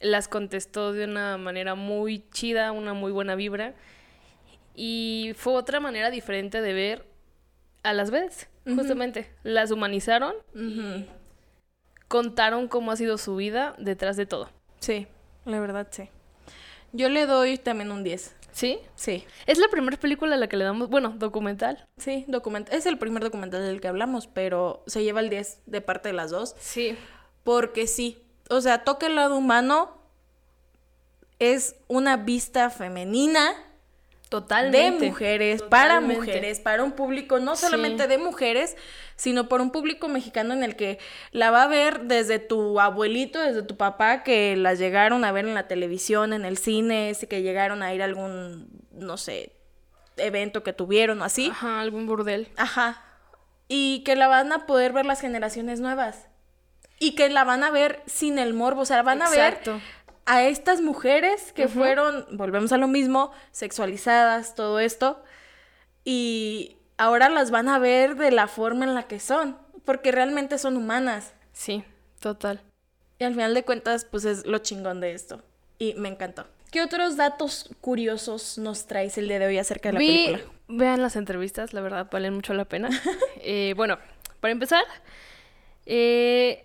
[0.00, 3.74] las contestó de una manera muy chida, una muy buena vibra.
[4.74, 7.06] Y fue otra manera diferente de ver
[7.84, 9.30] a las veces, justamente.
[9.44, 10.34] Las humanizaron,
[12.08, 14.50] contaron cómo ha sido su vida detrás de todo.
[14.80, 15.06] Sí,
[15.44, 16.08] la verdad sí.
[16.92, 18.36] Yo le doy también un 10.
[18.52, 18.78] ¿Sí?
[18.94, 19.24] Sí.
[19.46, 21.88] Es la primera película a la que le damos, bueno, documental.
[21.96, 25.80] Sí, document es el primer documental del que hablamos, pero se lleva el 10 de
[25.80, 26.54] parte de las dos.
[26.60, 26.96] Sí.
[27.42, 29.98] Porque sí, o sea, toca el lado humano,
[31.40, 33.54] es una vista femenina
[34.28, 35.04] Totalmente.
[35.04, 37.66] de mujeres, para mujeres, para un público no Sí.
[37.66, 38.76] solamente de mujeres,
[39.16, 40.98] sino por un público mexicano en el que
[41.30, 45.44] la va a ver desde tu abuelito, desde tu papá, que las llegaron a ver
[45.46, 49.52] en la televisión, en el cine, que llegaron a ir a algún, no sé,
[50.16, 51.50] evento que tuvieron o así.
[51.50, 52.48] Ajá, algún burdel.
[52.56, 53.02] Ajá.
[53.68, 56.26] Y que la van a poder ver las generaciones nuevas.
[56.98, 58.82] Y que la van a ver sin el morbo.
[58.82, 59.74] O sea, van a Exacto.
[59.74, 59.82] ver
[60.26, 65.22] a estas mujeres que fueron, volvemos a lo mismo, sexualizadas, todo esto.
[66.04, 69.58] Y ahora las van a ver de la forma en la que son.
[69.84, 71.34] Porque realmente son humanas.
[71.52, 71.84] Sí,
[72.20, 72.62] total.
[73.18, 75.42] Y al final de cuentas, pues es lo chingón de esto.
[75.78, 76.46] Y me encantó.
[76.70, 80.52] ¿Qué otros datos curiosos nos traes el día de hoy acerca de la Vi- película?
[80.66, 82.88] Vean las entrevistas, la verdad, valen mucho la pena.
[83.46, 83.98] Eh, bueno,
[84.40, 84.82] para empezar,
[85.84, 86.64] eh,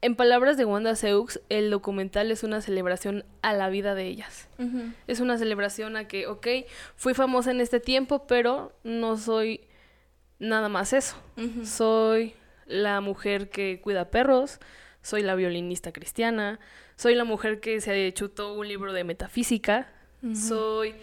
[0.00, 4.48] en palabras de Wanda Seux, el documental es una celebración a la vida de ellas.
[5.06, 6.46] Es una celebración a que, ok,
[6.94, 9.62] fui famosa en este tiempo, pero no soy
[10.38, 11.16] nada más eso.
[11.64, 12.34] Soy
[12.66, 14.60] la mujer que cuida perros,
[15.02, 16.60] soy la violinista cristiana,
[16.96, 19.92] soy la mujer que se chutó un libro de metafísica,
[20.34, 20.94] soy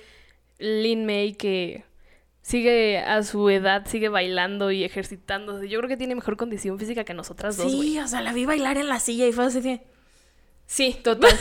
[0.58, 1.84] Lin May que
[2.45, 5.67] sigue a su edad, sigue bailando y ejercitándose.
[5.67, 7.71] Yo creo que tiene mejor condición física que nosotras dos.
[7.71, 9.81] Sí, o sea, la vi bailar en la silla y fue así de...
[10.67, 11.31] Sí, total.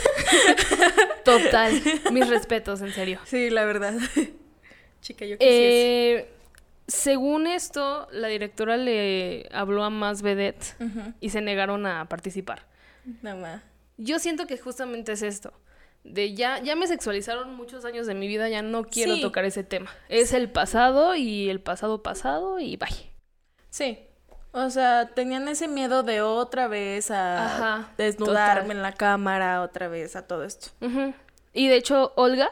[1.23, 1.79] total.
[2.11, 3.19] Mis respetos, en serio.
[3.25, 3.93] Sí, la verdad.
[5.01, 6.27] Chica, yo Eh,
[6.87, 10.75] según esto, la directora le habló a más vedettes
[11.19, 12.65] y se negaron a participar.
[13.21, 13.61] Nada más.
[13.97, 15.53] Yo siento que justamente es esto.
[16.07, 19.21] De ya, ya me sexualizaron muchos años de mi vida, ya no quiero Sí.
[19.21, 19.89] tocar ese tema.
[20.07, 23.11] Es el pasado y el pasado pasado y bye.
[23.69, 23.99] Sí.
[24.51, 28.77] O sea, tenían ese miedo de otra vez a Ajá, desnudarme total.
[28.77, 30.67] en la cámara, otra vez a todo esto.
[31.53, 32.51] Y de hecho, Olga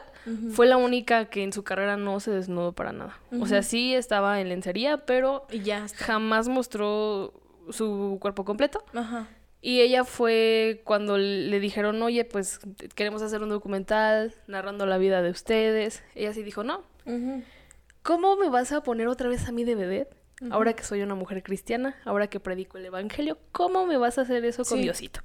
[0.52, 3.18] fue la única que en su carrera no se desnudó para nada.
[3.40, 6.04] O sea, sí estaba en lencería, pero Y ya está.
[6.04, 7.32] jamás mostró
[7.70, 8.84] su cuerpo completo.
[8.94, 9.28] Ajá.
[9.66, 12.58] Y ella fue cuando le dijeron, oye, pues
[12.94, 16.02] queremos hacer un documental narrando la vida de ustedes.
[16.14, 16.82] Ella sí dijo, no.
[18.02, 20.14] ¿Cómo me vas a poner otra vez a mí de vedette?
[20.50, 24.22] Ahora que soy una mujer cristiana, ahora que predico el evangelio, ¿cómo me vas a
[24.22, 24.82] hacer eso con Sí.
[24.84, 25.20] Diosito?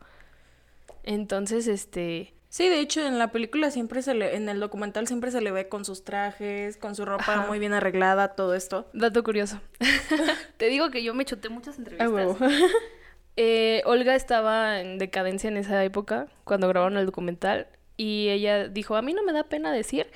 [1.03, 5.31] Entonces, este, Sí, de hecho, en la película siempre se le, en el documental siempre
[5.31, 7.47] se le ve con sus trajes, con su ropa Ajá.
[7.47, 8.89] muy bien arreglada, todo esto.
[8.93, 9.59] dato curioso.
[10.57, 12.37] Te digo que yo me chuté muchas entrevistas.
[13.41, 18.97] Eh, Olga estaba en decadencia en esa época, cuando grabaron el documental, y ella dijo,
[18.97, 20.07] a mí no me da pena decir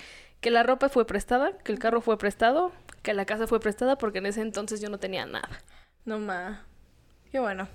[0.42, 3.98] que la ropa fue prestada, que el carro fue prestado, que la casa fue prestada,
[3.98, 5.48] porque en ese entonces yo no tenía nada.
[6.04, 6.66] No ma.
[7.32, 7.70] Qué bueno.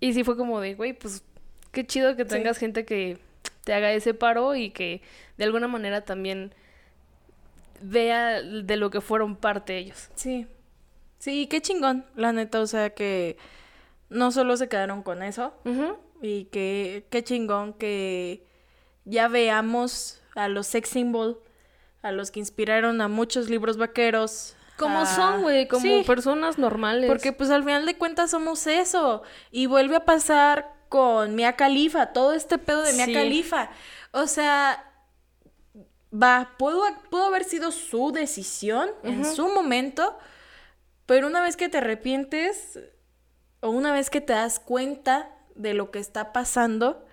[0.00, 1.24] Y sí fue como de, güey, pues
[1.70, 3.16] qué chido que tengas gente que
[3.64, 5.00] te haga ese paro y que
[5.38, 6.52] de alguna manera también
[7.80, 10.10] vea de lo que fueron parte ellos.
[10.14, 10.46] Sí.
[11.18, 13.38] Sí, qué chingón, la neta, o sea que
[14.12, 15.54] no solo se quedaron con eso
[16.20, 18.46] y que qué chingón que
[19.04, 21.40] ya veamos a los sex symbol,
[22.02, 24.54] a los que inspiraron a muchos libros vaqueros.
[24.78, 27.08] Como a- son, güey, como Sí, personas normales.
[27.08, 29.22] porque pues al final de cuentas somos eso.
[29.50, 33.12] Y vuelve a pasar con Mia Khalifa, todo este pedo de Mia Sí.
[33.14, 33.70] Khalifa.
[34.12, 34.84] O sea,
[36.12, 40.18] va, pudo, pudo haber sido su decisión en su momento,
[41.06, 42.78] pero una vez que te arrepientes
[43.62, 47.06] o una vez que te das cuenta de lo que está pasando,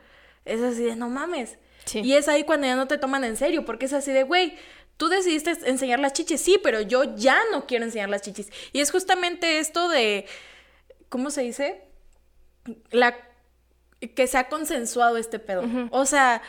[0.45, 1.57] es así de no mames.
[1.85, 1.99] Sí.
[2.01, 4.57] Y es ahí cuando ya no te toman en serio, porque es así de, güey,
[4.97, 8.49] tú decidiste enseñar las chichis, sí, pero yo ya no quiero enseñar las chichis.
[8.73, 10.25] Y es justamente esto de,
[11.07, 11.85] ¿cómo se dice?
[12.91, 13.15] La
[14.15, 15.63] que se ha consensuado este pedo.
[15.91, 16.41] O sea,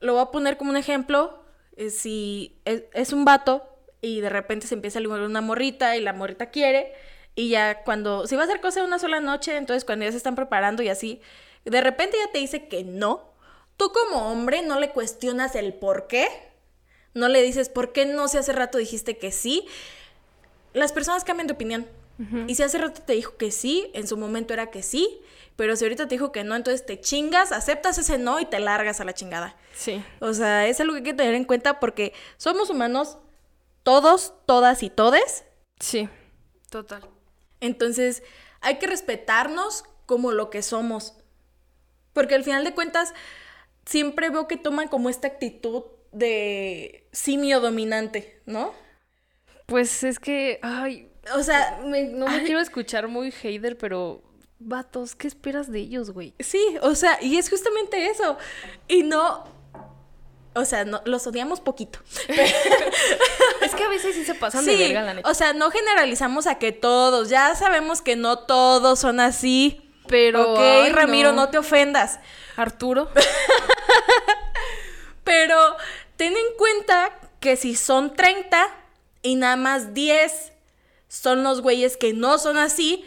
[0.00, 1.42] lo voy a poner como un ejemplo.
[1.76, 3.68] eh, Si es, es un vato
[4.00, 6.92] y de repente se empieza a ligar una morrita y la morrita quiere,
[7.36, 10.16] y ya cuando, si va a hacer cosa una sola noche, entonces cuando ya se
[10.16, 11.20] están preparando y así,
[11.66, 13.30] de repente ya te dice que no,
[13.76, 16.26] tú como hombre no le cuestionas el por qué,
[17.12, 19.66] no le dices por qué no si hace rato dijiste que sí.
[20.72, 21.86] Las personas cambian de opinión.
[22.46, 25.20] Y si hace rato te dijo que sí, en su momento era que sí,
[25.54, 28.58] pero si ahorita te dijo que no, entonces te chingas, aceptas ese no y te
[28.58, 29.54] largas a la chingada.
[29.74, 30.02] Sí.
[30.20, 33.18] O sea, es algo que hay que tener en cuenta porque somos humanos,
[33.82, 35.44] todos, todas y todes.
[35.78, 36.08] Sí.
[36.70, 37.06] Total.
[37.60, 38.22] Entonces,
[38.60, 41.14] hay que respetarnos como lo que somos.
[42.12, 43.12] Porque al final de cuentas,
[43.84, 48.74] siempre veo que toman como esta actitud de simio dominante, ¿no?
[49.66, 54.22] Pues es que, ay, O sea, me- no me ay, quiero escuchar muy hater, pero
[54.60, 56.34] vatos, ¿qué esperas de ellos, güey?
[56.38, 58.38] Sí, o sea, y es justamente eso.
[58.88, 59.44] Y no.
[60.56, 61.98] O sea, no, los odiamos poquito.
[63.62, 65.28] Es que a veces sí se pasan sí, de verga, la neta.
[65.28, 67.28] o sea, no generalizamos a que todos.
[67.28, 69.82] Ya sabemos que no todos son así.
[70.08, 71.42] Pero, Ok, ay, Ramiro, no.
[71.42, 72.20] no te ofendas.
[72.56, 73.10] Arturo.
[75.24, 75.76] Pero
[76.16, 78.68] ten en cuenta que si son 30
[79.22, 80.52] y nada más 10
[81.08, 83.04] son los güeyes que no son así,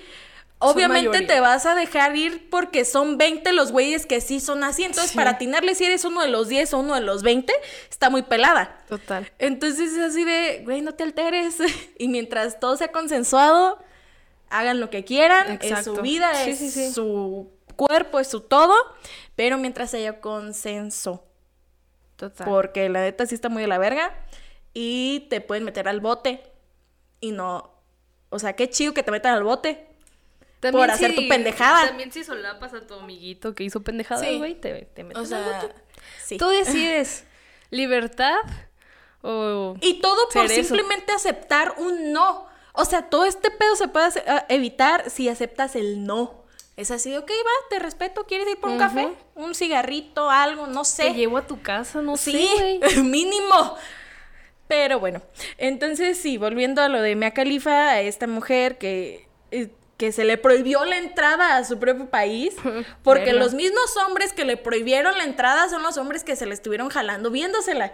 [0.60, 4.84] obviamente te vas a dejar ir porque son 20 los güeyes que sí son así.
[4.84, 5.18] Entonces, Sí.
[5.18, 7.52] para atinarle si eres uno de los 10 o uno de los 20,
[7.90, 8.78] está muy pelada.
[8.88, 9.32] Total.
[9.40, 11.58] Entonces es así de, güey, no te alteres.
[11.98, 13.80] y mientras todo sea consensuado,
[14.50, 15.48] hagan lo que quieran.
[15.52, 15.96] Es Exacto.
[15.96, 16.92] su vida, Sí, es sí.
[16.94, 18.76] su cuerpo, es su todo.
[19.36, 21.26] Pero mientras haya consenso.
[22.18, 22.46] Total.
[22.48, 24.14] Porque la neta sí está muy de la verga.
[24.74, 26.44] Y te pueden meter al bote.
[27.22, 27.72] Y no.
[28.30, 29.88] O sea, qué chido que te metan al bote.
[30.72, 31.88] Por hacer tu pendejada.
[31.88, 34.38] También si solapas a tu amiguito que hizo pendejada, Sí.
[34.38, 35.70] güey, te, te meten O sea,
[36.24, 36.38] sí.
[36.38, 37.26] Tú decides
[37.70, 38.38] libertad
[39.22, 39.76] o...
[39.82, 42.48] Y todo por simplemente aceptar un no.
[42.74, 46.46] O sea, todo este pedo se puede hace- a- evitar si aceptas el no.
[46.78, 49.10] Es así, ok, va, te respeto, ¿quieres ir por un café?
[49.36, 51.04] Un cigarrito, algo, no sé.
[51.04, 53.04] Te llevo a tu casa, no Sí, sé, güey.
[53.04, 53.76] mínimo.
[54.70, 55.22] Pero bueno,
[55.58, 59.70] entonces sí, volviendo a lo de Mia Khalifa, a esta mujer que, eh,
[60.00, 62.56] que se le prohibió la entrada a su propio país,
[63.04, 66.54] porque los mismos hombres que le prohibieron la entrada son los hombres que se le
[66.54, 67.92] estuvieron jalando viéndosela.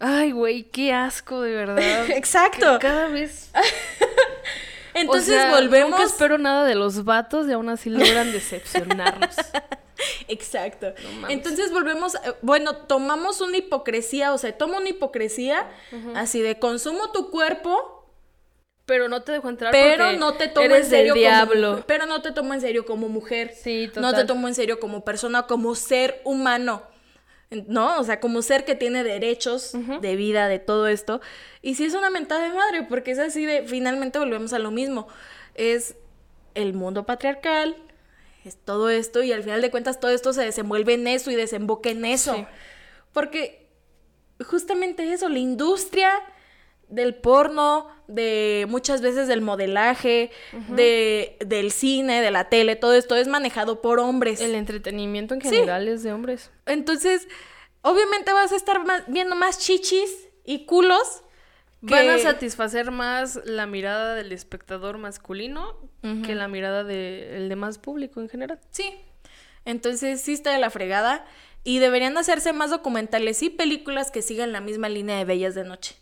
[0.00, 1.78] Ay, güey, qué asco, de verdad.
[2.10, 2.78] Exacto.
[2.80, 3.50] Cada vez...
[4.94, 5.90] Entonces o sea, volvemos.
[5.90, 9.36] Nunca espero nada de los vatos y aún así logran decepcionarnos.
[10.26, 10.92] Exacto.
[11.20, 11.36] mames.
[11.36, 15.68] Entonces volvemos, eh, bueno, tomamos una hipocresía, o sea, toma una hipocresía
[16.16, 17.97] así de consumo tu cuerpo,
[18.88, 21.76] Pero no te dejo entrar pero no te tomo eres en serio del como diablo.
[21.76, 23.54] mu- pero no te tomo en serio como mujer.
[23.54, 24.26] Sí, No te total.
[24.26, 26.82] tomo en serio como persona, como ser humano.
[27.50, 27.98] ¿No?
[28.00, 29.72] O sea, como ser que tiene derechos
[30.02, 31.20] de vida, de todo esto.
[31.62, 34.70] Y sí es una mentada de madre, porque es así de, finalmente volvemos a lo
[34.70, 35.06] mismo.
[35.54, 35.94] Es
[36.54, 37.74] el mundo patriarcal,
[38.44, 41.36] es todo esto, y al final de cuentas todo esto se desenvuelve en eso y
[41.36, 42.34] desemboca en eso.
[42.34, 42.46] Sí.
[43.14, 43.66] Porque
[44.44, 46.10] justamente eso, la industria
[46.88, 50.30] del porno, de muchas veces del modelaje,
[50.70, 54.40] de, del cine, de la tele, todo esto es manejado por hombres.
[54.40, 55.48] El entretenimiento en Sí.
[55.50, 56.50] general es de hombres.
[56.66, 57.28] Entonces,
[57.82, 61.22] obviamente vas a estar más- viendo más chichis y culos.
[61.86, 65.76] que- Van a satisfacer más la mirada del espectador masculino
[66.26, 68.58] que la mirada del demás público en general.
[68.70, 68.92] Sí.
[69.64, 71.24] Entonces sí está de la fregada.
[71.64, 75.64] Y deberían hacerse más documentales y películas que sigan la misma línea de Bellas de
[75.64, 75.94] Noche.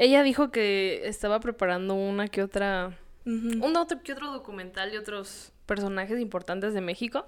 [0.00, 2.96] Ella dijo que estaba preparando una que otra,
[3.26, 7.26] un otro que otro documental de otros personajes importantes de México.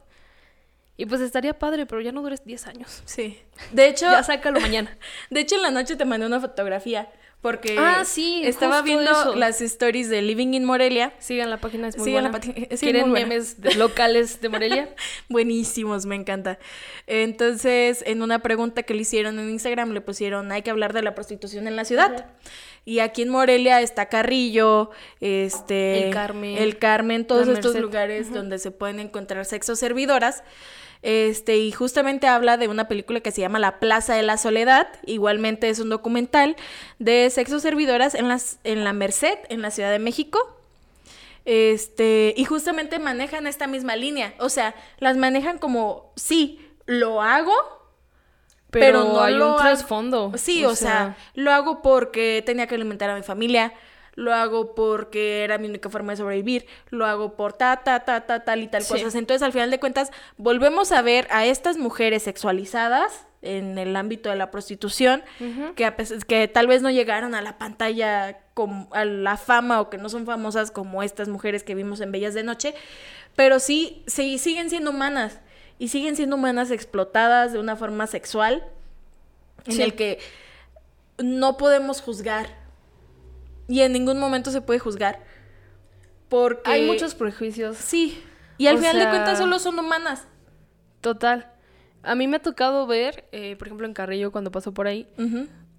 [0.97, 3.03] Y pues estaría padre, pero ya no dures 10 años.
[3.07, 3.41] Sí.
[3.73, 4.97] De hecho, Ya sácalo mañana.
[5.31, 7.11] de hecho en la noche te mandé una fotografía
[7.43, 9.35] Porque Ah, sí, estaba viendo eso.
[9.35, 11.15] las stories de Living in Morelia.
[11.19, 12.55] Sigan la página, es muy Sigan la buena.
[12.71, 13.27] es ¿Quieren muy buena.
[13.29, 14.95] memes de- locales de Morelia?
[15.31, 16.59] Buenísimos, me encanta.
[17.07, 21.03] Entonces, en una pregunta que le hicieron en Instagram, le pusieron, hay que hablar de
[21.03, 22.27] la prostitución en la ciudad.
[22.85, 26.09] Y aquí en Morelia está Carrillo, este...
[26.09, 30.43] El Carmen, El Carmen, todos La estos lugares donde se pueden encontrar sexo servidoras.
[31.03, 34.89] Este, y justamente habla de una película que se llama La Plaza de la Soledad.
[35.07, 36.57] Igualmente es un documental
[36.99, 40.57] de sexo servidoras en, las, en la Merced, en la Ciudad de México.
[41.47, 44.35] Este, y justamente manejan esta misma línea.
[44.39, 47.55] O sea, las manejan como, sí, lo hago,
[48.71, 50.33] Pero, Pero no hay lo un trasfondo.
[50.37, 53.73] Sí, o, sea, lo hago porque tenía que alimentar a mi familia,
[54.21, 58.27] lo hago porque era mi única forma de sobrevivir, lo hago por ta, ta, ta,
[58.27, 58.93] ta, tal y tal Sí.
[58.95, 59.15] cosas.
[59.15, 64.29] Entonces, al final de cuentas, volvemos a ver a estas mujeres sexualizadas en el ámbito
[64.29, 65.23] de la prostitución,
[65.75, 69.81] que, a pes- que tal vez no llegaron a la pantalla, como, a la fama
[69.81, 72.75] o que no son famosas como estas mujeres que vimos en Bellas de Noche,
[73.37, 75.41] pero sí, sí siguen siendo humanas
[75.79, 78.63] y siguen siendo humanas explotadas de una forma sexual
[79.65, 80.19] en el que
[81.17, 82.60] no podemos juzgar
[83.71, 85.21] y en ningún momento se puede juzgar
[86.29, 87.77] porque Hay muchos prejuicios.
[87.77, 88.23] sí
[88.59, 90.27] y al O final de cuentas solo son humanas
[91.01, 91.51] Total.
[92.03, 95.09] A mí me ha tocado ver, eh, por ejemplo, en Carrillo, cuando paso por ahí,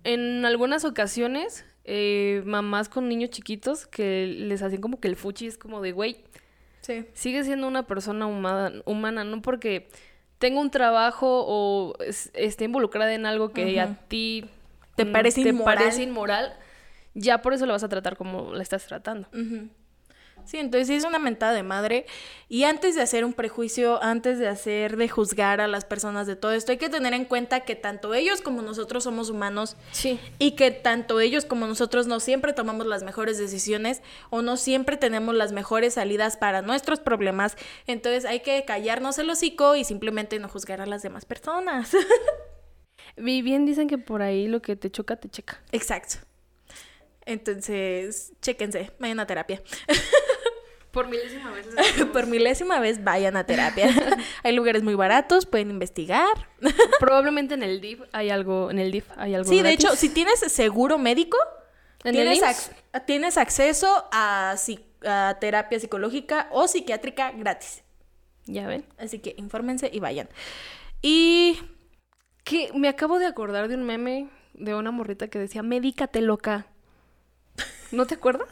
[0.04, 5.46] en algunas ocasiones, eh, mamás con niños chiquitos que les hacían como que el fuchi
[5.46, 6.24] es como de, güey,
[6.82, 9.90] sí sigue siendo una persona humana, humana no porque
[10.40, 14.46] tenga un trabajo o es- esté involucrada en algo que a ti
[14.96, 15.76] Te parece te inmoral.
[15.78, 16.54] parece inmoral,
[17.14, 19.28] ya por eso la vas a tratar como la estás tratando.
[19.34, 19.70] Ujú.
[20.44, 22.08] Sí, entonces es una mentada de madre.
[22.50, 26.36] Y antes de hacer un prejuicio, antes de hacer, de juzgar a las personas de
[26.36, 30.20] todo esto, hay que tener en cuenta que tanto ellos como nosotros somos humanos Sí.
[30.40, 34.02] y que tanto ellos como nosotros no siempre tomamos las mejores decisiones
[34.32, 37.56] o no siempre tenemos las mejores salidas para nuestros problemas.
[37.86, 41.92] Entonces hay que callarnos el hocico y simplemente no juzgar a las demás personas.
[43.18, 45.62] Y bien dicen que por ahí lo que te choca, te checa.
[45.72, 46.18] Exacto.
[47.32, 49.62] Entonces, chéquense, vayan a terapia.
[50.92, 51.68] Por milésima vez.
[52.14, 53.90] Por milésima vez vayan a terapia.
[54.44, 56.50] hay lugares muy baratos, pueden investigar.
[57.00, 60.10] Probablemente en el DIF hay algo, en el DIF hay algo Sí, de hecho, si
[60.10, 61.38] tienes seguro médico,
[62.04, 64.56] ¿En el tienes, ac- tienes acceso a,
[65.06, 67.84] a terapia psicológica o psiquiátrica gratis.
[68.46, 68.86] Ya ven.
[68.98, 70.28] Así que infórmense y vayan.
[71.02, 71.58] Y
[72.44, 76.66] Que me acabo de acordar de un meme de una morrita que decía, médicate loca.
[77.92, 78.48] ¿No te acuerdas?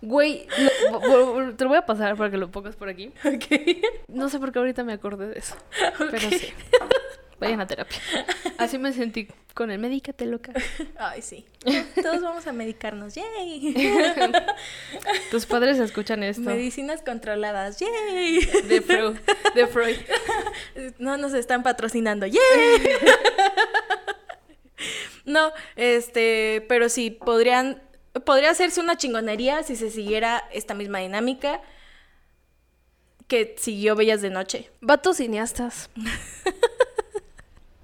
[0.00, 0.46] Güey,
[0.90, 3.12] lo- te lo voy a pasar para que lo pongas por aquí.
[4.08, 5.54] No sé por qué ahorita me acordé de eso.
[5.98, 6.52] Pero sí.
[7.38, 7.98] Vayan a terapia.
[8.58, 10.52] Así me sentí con el médicate loca.
[10.96, 11.44] Ay, sí.
[12.00, 13.14] Todos vamos a medicarnos.
[13.16, 13.74] ¡Yay!
[15.30, 16.42] Tus padres escuchan esto.
[16.42, 17.78] Medicinas controladas.
[17.80, 18.40] ¡Yay!
[18.68, 19.16] De Freud.
[19.56, 19.96] De Freud.
[20.98, 22.26] No nos están patrocinando.
[22.26, 22.38] ¡Yay!
[25.24, 27.80] No, este, pero sí, podrían,
[28.24, 31.60] podría hacerse una chingonería si se siguiera esta misma dinámica
[33.28, 34.70] que siguió Bellas de Noche.
[34.80, 35.88] Vatos cineastas.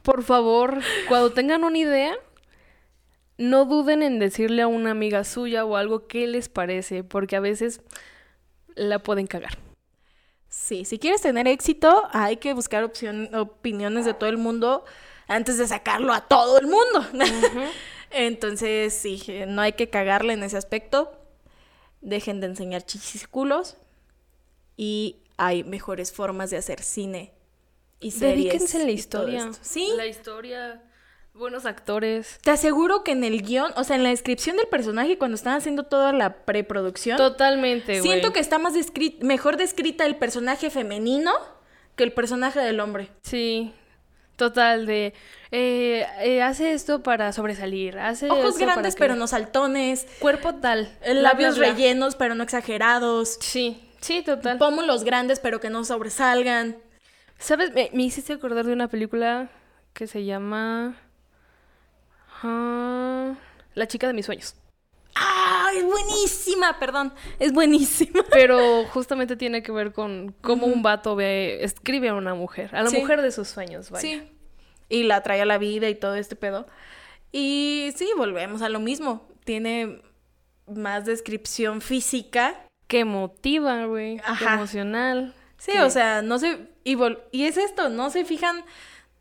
[0.02, 2.14] Por favor, cuando tengan una idea,
[3.36, 7.40] no duden en decirle a una amiga suya o algo qué les parece, porque a
[7.40, 7.80] veces
[8.74, 9.58] la pueden cagar.
[10.48, 14.84] Sí, si quieres tener éxito, hay que buscar opción- opiniones de todo el mundo
[15.26, 17.06] antes de sacarlo a todo el mundo.
[18.10, 21.12] Entonces, sí, eh, no hay que cagarle en ese aspecto.
[22.00, 23.26] Dejen de enseñar chichis
[24.76, 27.32] y hay mejores formas de hacer cine
[28.00, 28.36] y series.
[28.36, 29.50] Dedíquense en la historia.
[29.60, 30.82] Sí, La historia,
[31.34, 32.38] buenos actores.
[32.42, 35.54] te aseguro que en el guion, o sea, en la descripción del personaje, cuando están
[35.56, 38.02] haciendo toda la preproducción, Totalmente, güey.
[38.02, 41.32] siento que está más descri- mejor descrita el personaje femenino
[41.96, 43.10] que el personaje del hombre.
[43.22, 43.74] Sí.
[44.38, 45.14] Total, de...
[45.50, 47.98] eh, eh, hace esto para sobresalir.
[47.98, 50.06] Hace Ojos esto para grandes, pero no saltones.
[50.20, 50.96] Cuerpo tal.
[51.02, 51.74] eh, bla, Labios bla, bla.
[51.74, 53.36] rellenos, pero no exagerados.
[53.40, 54.56] Sí, sí, total.
[54.56, 56.76] Pómulos grandes, pero que no sobresalgan.
[57.36, 57.72] ¿Sabes?
[57.74, 59.48] Me, me hiciste acordar de una película
[59.92, 60.94] que se llama...
[62.44, 63.34] ah,
[63.74, 64.54] La chica de mis sueños.
[65.20, 65.68] ¡Ah!
[65.74, 67.12] Es buenísima, perdón.
[67.38, 68.24] Es buenísima.
[68.30, 72.82] Pero justamente tiene que ver con cómo un vato ve, escribe a una mujer, a
[72.82, 72.98] la Sí.
[72.98, 74.00] mujer de sus sueños, vaya.
[74.02, 74.32] Sí.
[74.88, 76.66] Y la trae a la vida y todo este pedo.
[77.32, 79.28] Y sí, volvemos a lo mismo.
[79.44, 80.00] Tiene
[80.66, 82.54] más descripción física.
[82.86, 84.20] Que motiva, güey.
[84.40, 85.34] emocional.
[85.58, 86.68] Sí, que- o sea, no se...
[86.84, 88.64] Y, vol- y es esto, no se fijan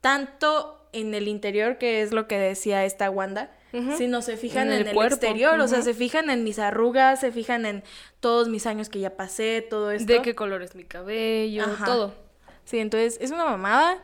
[0.02, 3.98] tanto en el interior, que es lo que decía esta Wanda, Ujú.
[3.98, 6.58] sino se fijan En en, el el, cuerpo, exterior, o sea, se fijan en mis
[6.58, 7.84] arrugas, se fijan en
[8.22, 10.12] todos mis años que ya pasé, todo esto.
[10.12, 11.86] De qué color es mi cabello, Ajá.
[11.86, 12.16] todo.
[12.64, 14.02] Sí, entonces es una mamada,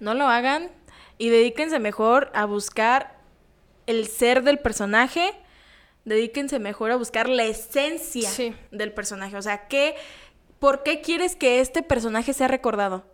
[0.00, 0.70] no lo hagan
[1.18, 3.16] y dedíquense mejor a buscar
[3.86, 5.34] el ser del personaje,
[6.04, 8.54] dedíquense mejor a buscar la esencia Sí.
[8.70, 9.96] del personaje, o sea, ¿qué,
[10.60, 13.04] ¿por qué quieres que este personaje sea recordado?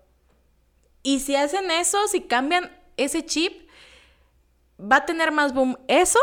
[1.02, 3.67] Y si hacen eso, si cambian ese chip,
[4.80, 6.20] va a tener más boom eso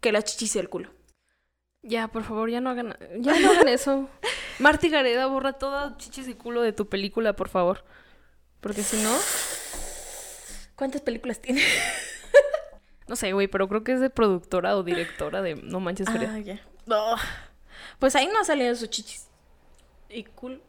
[0.00, 0.90] que la chichis y el culo.
[1.82, 4.08] Ya, por favor, ya no hagan, ya no hagan eso.
[4.58, 7.84] Marty Gareda, borra toda chichis y culo de tu película, por favor.
[8.60, 9.10] Porque si no,
[10.76, 11.62] ¿Cuántas películas tiene?
[13.08, 16.34] no sé, güey, pero creo que es de productora o directora de No Manches Frida.
[16.34, 16.60] Ah, ya.
[17.98, 19.28] Pues ahí no ha salido sus chichis.
[20.08, 20.60] Y culo.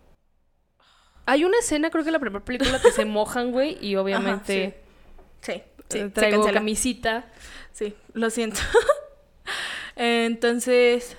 [1.26, 4.84] Hay una escena, creo que la primera película, que se mojan, güey, y obviamente
[5.42, 7.26] Sí, eh, sí, se traigo camisita.
[7.72, 8.60] Sí, lo siento.
[9.96, 11.18] Entonces,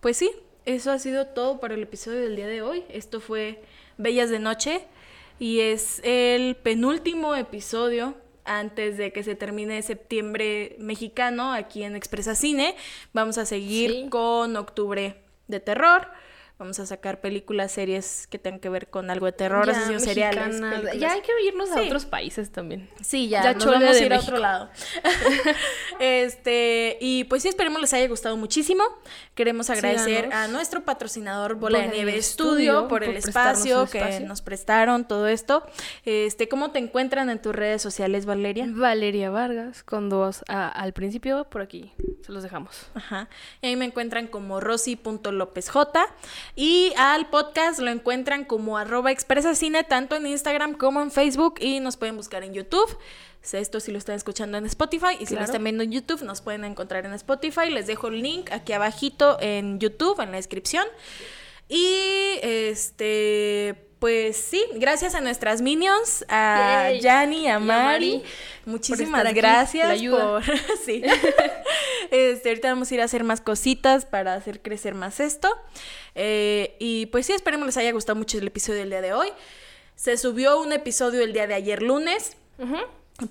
[0.00, 0.30] pues sí,
[0.64, 2.84] eso ha sido todo para el episodio del día de hoy.
[2.88, 3.62] Esto fue
[3.98, 4.82] Bellas de Noche
[5.38, 12.34] y es el penúltimo episodio antes de que se termine septiembre mexicano aquí en Expresa
[12.34, 12.76] Cine.
[13.12, 14.06] Vamos a seguir Sí.
[14.10, 15.16] con octubre
[15.48, 16.08] de terror.
[16.58, 20.58] Vamos a sacar películas, series que tengan que ver con algo de terror, asesinos seriales.
[20.98, 22.88] Ya hay que irnos a otros países también.
[23.02, 24.70] Sí, ya, Ya nos vamos a ir a otro lado.
[26.00, 28.82] este, y pues sí, esperemos les haya gustado muchísimo.
[29.34, 33.16] Queremos agradecer a nuestro patrocinador Bola, de Bola de Nieve Nieve Studio Studio, por el
[33.16, 35.62] espacio que nos prestaron, todo esto.
[36.06, 38.66] Este, ¿cómo te encuentran en tus redes sociales, Valeria?
[38.70, 41.92] Valeria Vargas, con dos A al principio, por aquí.
[42.22, 42.86] Se los dejamos.
[42.94, 43.28] Ajá.
[43.60, 45.76] Y ahí me encuentran como rosy.lopezj.
[46.54, 51.56] Y al podcast lo encuentran como arroba expresacine, tanto en Instagram como en Facebook.
[51.60, 52.98] Y nos pueden buscar en YouTube.
[53.52, 55.16] Esto si lo están escuchando en Spotify.
[55.20, 57.70] Y si lo están viendo en YouTube, nos pueden encontrar en Spotify.
[57.70, 60.86] Les dejo el link aquí abajito en YouTube, en la descripción.
[61.68, 63.85] Y este.
[63.98, 66.90] Pues sí, gracias a nuestras minions, a.
[67.00, 68.22] Yanni, a Mari.
[68.66, 70.24] Muchísimas aquí, gracias la ayuda.
[70.40, 70.42] por
[70.84, 71.02] sí.
[72.10, 75.48] Este, ahorita vamos a ir a hacer más cositas para hacer crecer más esto.
[76.14, 79.28] Eh, y pues sí, esperemos les haya gustado mucho el episodio del día de hoy.
[79.96, 82.36] Se subió un episodio el día de ayer lunes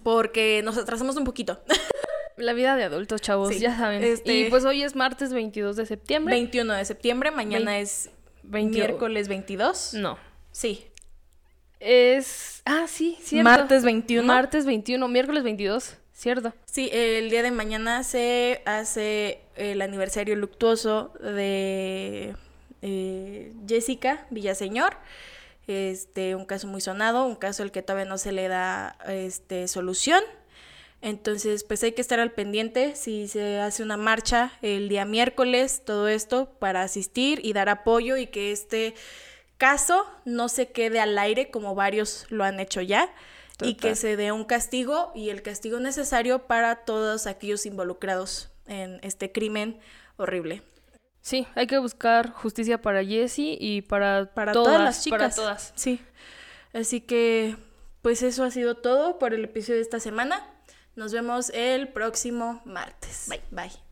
[0.04, 1.62] porque nos atrasamos un poquito.
[2.38, 4.04] La vida de adultos, chavos, Sí, ya saben.
[4.04, 6.36] este- Y pues hoy es martes 22 de septiembre.
[6.36, 8.10] 21 de septiembre, mañana es
[8.44, 9.94] 20 miércoles 22.
[9.94, 10.18] No.
[10.56, 10.88] Sí,
[11.82, 12.62] Es.
[12.64, 13.44] Ah, sí, cierto.
[13.44, 14.26] martes 21.
[14.26, 16.54] Martes 21, miércoles 22, cierto.
[16.64, 22.38] Sí, el día de mañana se hace el aniversario luctuoso de
[22.82, 24.96] eh, Jessica Villaseñor.
[25.68, 29.68] Este, un caso muy sonado, un caso al que todavía no se le da este,
[29.68, 30.24] solución.
[31.02, 35.82] Entonces, pues hay que estar al pendiente si se hace una marcha el día miércoles,
[35.86, 38.96] todo esto, para asistir y dar apoyo y que este
[39.58, 43.14] caso no se quede al aire como varios lo han hecho ya
[43.62, 49.00] y que se dé un castigo y el castigo necesario para todos aquellos involucrados en
[49.02, 49.80] este crimen
[50.18, 50.62] horrible.
[51.22, 55.20] Sí, hay que buscar justicia para Jessie y para, Para todas, todas las chicas.
[55.20, 55.74] Para todas.
[55.76, 56.00] Sí.
[56.74, 57.56] Así que,
[58.02, 60.48] pues eso ha sido todo por el episodio de esta semana.
[60.96, 63.26] Nos vemos el próximo martes.
[63.28, 63.42] Bye.
[63.50, 63.85] Bye.